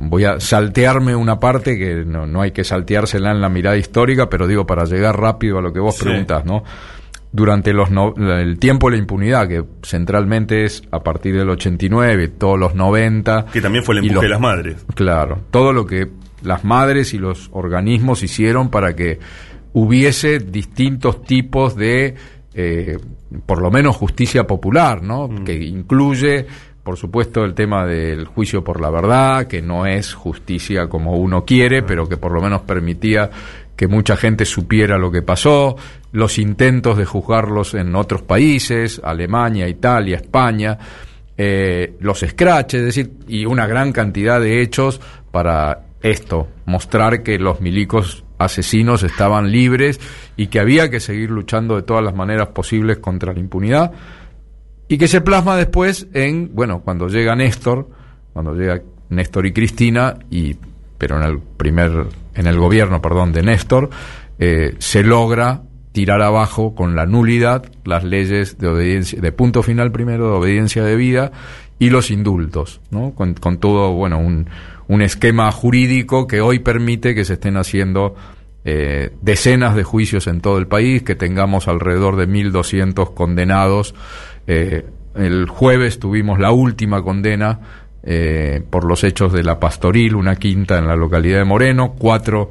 Voy 0.02 0.26
a 0.26 0.42
saltearme 0.42 1.16
una 1.16 1.40
parte 1.40 1.78
que 1.78 2.04
no, 2.04 2.42
hay 2.42 2.52
que 2.52 2.66
salteársela 2.66 3.32
en 3.32 3.40
la 3.40 3.48
mirada 3.48 3.78
histórica, 3.78 4.30
pero 4.30 4.46
digo, 4.46 4.68
para 4.68 4.84
llegar 4.84 5.18
rápido 5.18 5.60
a 5.60 5.62
lo 5.62 5.72
que 5.72 5.80
vos 5.80 5.98
preguntas, 5.98 6.44
¿no? 6.44 6.64
Durante 7.32 7.74
los 7.74 7.90
el 8.18 8.58
tiempo 8.60 8.90
de 8.90 8.98
la 8.98 9.02
impunidad, 9.02 9.48
que 9.48 9.64
centralmente 9.84 10.66
es 10.66 10.84
a 10.92 11.02
partir 11.02 11.38
del 11.38 11.50
89, 11.50 12.28
todos 12.30 12.60
los 12.60 12.76
90. 12.76 13.46
Que 13.54 13.62
también 13.62 13.84
fue 13.84 13.96
el 13.96 14.06
empuje 14.06 14.26
de 14.26 14.30
las 14.30 14.40
madres. 14.40 14.86
Claro, 14.96 15.40
todo 15.52 15.74
lo 15.74 15.86
que 15.86 16.10
las 16.44 16.64
madres 16.64 17.14
y 17.14 17.20
los 17.20 17.50
organismos 17.54 18.24
hicieron 18.24 18.70
para 18.70 18.96
que 18.96 19.20
hubiese 19.74 20.40
distintos 20.40 21.24
tipos 21.24 21.76
de, 21.76 22.16
eh, 22.54 22.98
por 23.46 23.62
lo 23.62 23.70
menos, 23.70 23.96
justicia 23.96 24.48
popular, 24.48 25.04
¿no? 25.04 25.28
Mm. 25.28 25.44
Que 25.44 25.54
incluye 25.54 26.48
por 26.90 26.98
supuesto, 26.98 27.44
el 27.44 27.54
tema 27.54 27.86
del 27.86 28.26
juicio 28.26 28.64
por 28.64 28.82
la 28.82 28.90
verdad, 28.90 29.46
que 29.46 29.62
no 29.62 29.86
es 29.86 30.16
justicia 30.16 30.88
como 30.88 31.18
uno 31.18 31.46
quiere, 31.46 31.84
pero 31.84 32.10
que 32.10 32.18
por 32.18 32.32
lo 32.32 32.42
menos 32.42 32.62
permitía 32.62 33.30
que 33.80 33.88
mucha 33.88 34.18
gente 34.18 34.44
supiera 34.44 34.98
lo 34.98 35.10
que 35.10 35.22
pasó, 35.22 35.78
los 36.12 36.38
intentos 36.38 36.98
de 36.98 37.06
juzgarlos 37.06 37.76
en 37.76 37.96
otros 37.96 38.24
países, 38.24 39.00
Alemania, 39.02 39.70
Italia, 39.70 40.18
España, 40.18 40.78
eh, 41.38 41.96
los 42.02 42.20
scratches, 42.20 42.82
es 42.82 42.86
decir, 42.88 43.14
y 43.30 43.46
una 43.46 43.68
gran 43.68 43.94
cantidad 43.94 44.42
de 44.42 44.62
hechos 44.62 45.00
para 45.32 45.86
esto, 46.02 46.50
mostrar 46.66 47.24
que 47.24 47.40
los 47.40 47.62
milicos 47.62 48.26
asesinos 48.38 49.04
estaban 49.04 49.50
libres 49.50 50.02
y 50.36 50.48
que 50.48 50.60
había 50.60 50.90
que 50.90 51.00
seguir 51.00 51.32
luchando 51.32 51.78
de 51.78 51.84
todas 51.84 52.04
las 52.04 52.14
maneras 52.14 52.50
posibles 52.50 52.98
contra 52.98 53.32
la 53.32 53.40
impunidad 53.40 53.94
y 54.90 54.98
que 54.98 55.08
se 55.08 55.22
plasma 55.22 55.56
después 55.56 56.06
en, 56.14 56.54
bueno, 56.54 56.82
cuando 56.82 57.08
llega 57.08 57.34
Néstor, 57.34 57.88
cuando 58.34 58.54
llega 58.56 58.82
Néstor 59.08 59.46
y 59.46 59.54
Cristina, 59.54 60.16
y, 60.30 60.58
pero 60.98 61.16
en 61.16 61.24
el 61.24 61.40
primer, 61.40 62.08
en 62.40 62.48
el 62.48 62.58
gobierno, 62.58 63.02
perdón, 63.02 63.34
de 63.34 63.44
Néstor, 63.44 63.90
eh, 64.40 64.76
se 64.80 65.04
logra 65.04 65.64
tirar 65.92 66.22
abajo 66.22 66.74
con 66.74 66.96
la 66.96 67.06
nulidad 67.06 67.66
las 67.84 68.06
leyes 68.06 68.58
de 68.58 68.68
obediencia, 68.68 69.20
de 69.20 69.32
punto 69.34 69.62
final 69.62 69.92
primero, 69.92 70.30
de 70.30 70.38
obediencia 70.38 70.84
de 70.84 70.96
vida, 70.96 71.32
y 71.80 71.90
los 71.90 72.12
indultos, 72.12 72.80
¿no? 72.92 73.14
Con, 73.14 73.36
todo, 73.58 73.94
bueno, 73.94 74.20
un, 74.20 74.50
un 74.88 75.02
esquema 75.02 75.52
jurídico 75.52 76.28
que 76.28 76.40
hoy 76.42 76.60
permite 76.60 77.14
que 77.14 77.26
se 77.26 77.34
estén 77.34 77.58
haciendo 77.58 78.16
eh, 78.64 79.12
decenas 79.22 79.76
de 79.76 79.84
juicios 79.84 80.28
en 80.28 80.40
todo 80.40 80.60
el 80.60 80.68
país, 80.68 81.04
que 81.04 81.16
tengamos 81.16 81.68
alrededor 81.68 82.16
de 82.16 82.28
1.200 82.28 83.14
condenados 83.14 83.96
eh, 84.48 84.86
el 85.16 85.48
jueves 85.48 86.00
tuvimos 86.00 86.40
la 86.40 86.52
última 86.52 87.04
condena 87.04 87.60
eh, 88.04 88.64
por 88.70 88.86
los 88.86 89.04
hechos 89.04 89.34
de 89.34 89.44
la 89.44 89.60
Pastoril, 89.60 90.16
una 90.16 90.36
quinta 90.36 90.78
en 90.78 90.88
la 90.88 90.96
localidad 90.96 91.40
de 91.40 91.46
Moreno, 91.46 91.96
cuatro 91.98 92.50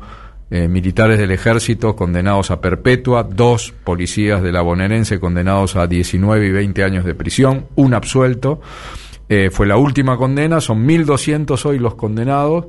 eh, 0.50 0.68
militares 0.68 1.18
del 1.18 1.30
ejército 1.30 1.94
condenados 1.96 2.50
a 2.50 2.60
perpetua, 2.60 3.22
dos 3.22 3.72
policías 3.84 4.42
de 4.42 4.52
la 4.52 4.62
bonaerense 4.62 5.20
condenados 5.20 5.76
a 5.76 5.86
19 5.86 6.46
y 6.46 6.50
20 6.52 6.84
años 6.84 7.04
de 7.04 7.14
prisión, 7.14 7.66
un 7.76 7.94
absuelto. 7.94 8.60
fue 9.50 9.66
la 9.66 9.76
última 9.76 10.16
condena, 10.16 10.60
son 10.60 10.86
1.200 10.86 11.64
hoy 11.66 11.78
los 11.78 11.94
condenados, 11.96 12.66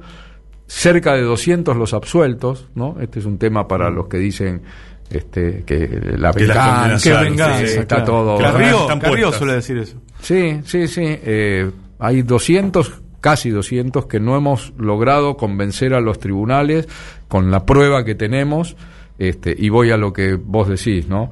cerca 0.68 1.14
de 1.14 1.22
200 1.22 1.78
los 1.78 1.94
absueltos, 1.94 2.70
¿no? 2.76 2.98
Este 3.00 3.20
es 3.20 3.26
un 3.26 3.38
tema 3.38 3.68
para 3.68 3.90
los 3.90 4.08
que 4.08 4.18
dicen 4.18 4.62
este, 5.10 5.64
que 5.66 6.16
la 6.18 6.32
venganza, 6.32 7.64
está 7.64 8.04
todo. 8.04 8.38
Carrió, 8.38 9.32
suele 9.32 9.54
decir 9.54 9.78
eso. 9.78 9.98
Sí, 10.22 10.60
sí, 10.64 10.88
sí. 10.88 11.04
Eh, 11.04 11.70
hay 12.00 12.22
200, 12.22 13.02
casi 13.22 13.50
200, 13.50 14.08
que 14.08 14.20
no 14.20 14.36
hemos 14.36 14.74
logrado 14.78 15.38
convencer 15.38 15.94
a 15.94 16.02
los 16.02 16.20
tribunales 16.20 16.88
con 17.28 17.52
la 17.52 17.66
prueba 17.66 18.04
que 18.04 18.16
tenemos. 18.16 18.76
Este, 19.18 19.54
y 19.58 19.70
voy 19.70 19.92
a 19.92 19.98
lo 19.98 20.14
que 20.14 20.36
vos 20.36 20.70
decís, 20.70 21.08
¿no? 21.08 21.30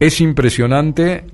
Es 0.00 0.20
impresionante 0.20 1.24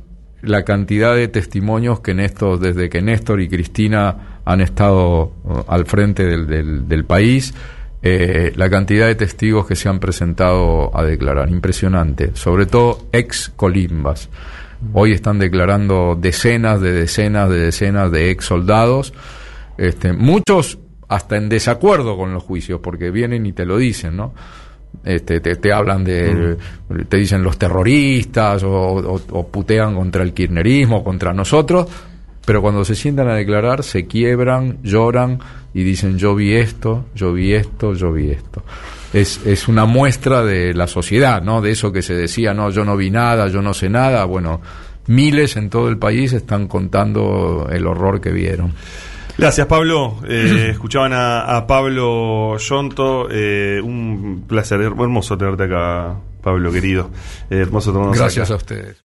la 0.42 0.62
cantidad 0.62 1.14
de 1.14 1.28
testimonios 1.28 2.00
que 2.00 2.14
Néstor, 2.14 2.60
desde 2.60 2.90
que 2.90 3.00
Néstor 3.00 3.40
y 3.40 3.48
Cristina 3.48 4.40
han 4.44 4.60
estado 4.60 5.32
uh, 5.44 5.64
al 5.68 5.86
frente 5.86 6.24
del, 6.24 6.46
del, 6.46 6.86
del 6.86 7.04
país, 7.06 7.54
eh, 8.06 8.52
la 8.56 8.68
cantidad 8.68 9.06
de 9.06 9.14
testigos 9.14 9.66
que 9.66 9.76
se 9.76 9.88
han 9.88 9.98
presentado 9.98 10.94
a 10.94 11.02
declarar, 11.02 11.48
impresionante, 11.48 12.32
sobre 12.34 12.66
todo 12.66 13.06
ex 13.12 13.50
colimbas. 13.56 14.28
Hoy 14.92 15.12
están 15.12 15.38
declarando 15.38 16.16
decenas 16.20 16.80
de 16.80 16.92
decenas 16.92 17.48
de 17.48 17.58
decenas 17.58 18.10
de 18.12 18.30
ex 18.30 18.44
soldados, 18.44 19.12
este, 19.76 20.12
muchos 20.12 20.78
hasta 21.08 21.36
en 21.36 21.48
desacuerdo 21.48 22.16
con 22.16 22.32
los 22.32 22.42
juicios, 22.42 22.80
porque 22.80 23.10
vienen 23.10 23.46
y 23.46 23.52
te 23.52 23.64
lo 23.64 23.78
dicen, 23.78 24.16
¿no? 24.16 24.34
Este, 25.04 25.40
te, 25.40 25.72
hablan 25.72 26.04
de, 26.04 26.56
te 27.08 27.16
dicen 27.16 27.42
los 27.42 27.58
terroristas 27.58 28.62
o, 28.62 28.70
o, 28.70 29.48
putean 29.48 29.94
contra 29.94 30.22
el 30.22 30.32
kirchnerismo, 30.32 31.02
contra 31.02 31.34
nosotros, 31.34 31.88
pero 32.46 32.62
cuando 32.62 32.84
se 32.84 32.94
sientan 32.94 33.28
a 33.28 33.34
declarar 33.34 33.82
se 33.82 34.06
quiebran, 34.06 34.78
lloran 34.82 35.40
y 35.74 35.82
dicen 35.82 36.16
yo 36.16 36.34
vi 36.34 36.54
esto, 36.54 37.06
yo 37.14 37.32
vi 37.32 37.54
esto, 37.54 37.94
yo 37.94 38.12
vi 38.12 38.30
esto. 38.30 38.62
Es, 39.14 39.40
es 39.46 39.68
una 39.68 39.86
muestra 39.86 40.44
de 40.44 40.74
la 40.74 40.86
sociedad, 40.86 41.40
¿no? 41.40 41.62
De 41.62 41.70
eso 41.70 41.92
que 41.92 42.02
se 42.02 42.14
decía, 42.14 42.52
no, 42.52 42.68
yo 42.68 42.84
no 42.84 42.96
vi 42.96 43.10
nada, 43.10 43.48
yo 43.48 43.62
no 43.62 43.72
sé 43.72 43.88
nada. 43.88 44.24
Bueno, 44.26 44.60
miles 45.06 45.56
en 45.56 45.70
todo 45.70 45.88
el 45.88 45.98
país 45.98 46.32
están 46.32 46.68
contando 46.68 47.68
el 47.70 47.86
horror 47.86 48.20
que 48.20 48.30
vieron. 48.30 48.74
Gracias, 49.36 49.66
Pablo. 49.66 50.18
Eh, 50.28 50.68
escuchaban 50.72 51.12
a, 51.14 51.66
Pablo 51.66 52.56
Yonto. 52.58 53.28
Eh, 53.30 53.80
un 53.82 54.44
placer, 54.46 54.80
hermoso 54.80 55.36
tenerte 55.36 55.64
acá, 55.64 56.16
Pablo, 56.42 56.70
querido. 56.72 57.10
Eh, 57.50 57.58
hermoso 57.58 57.92
Gracias 58.12 58.50
a 58.50 58.56
ustedes. 58.56 59.02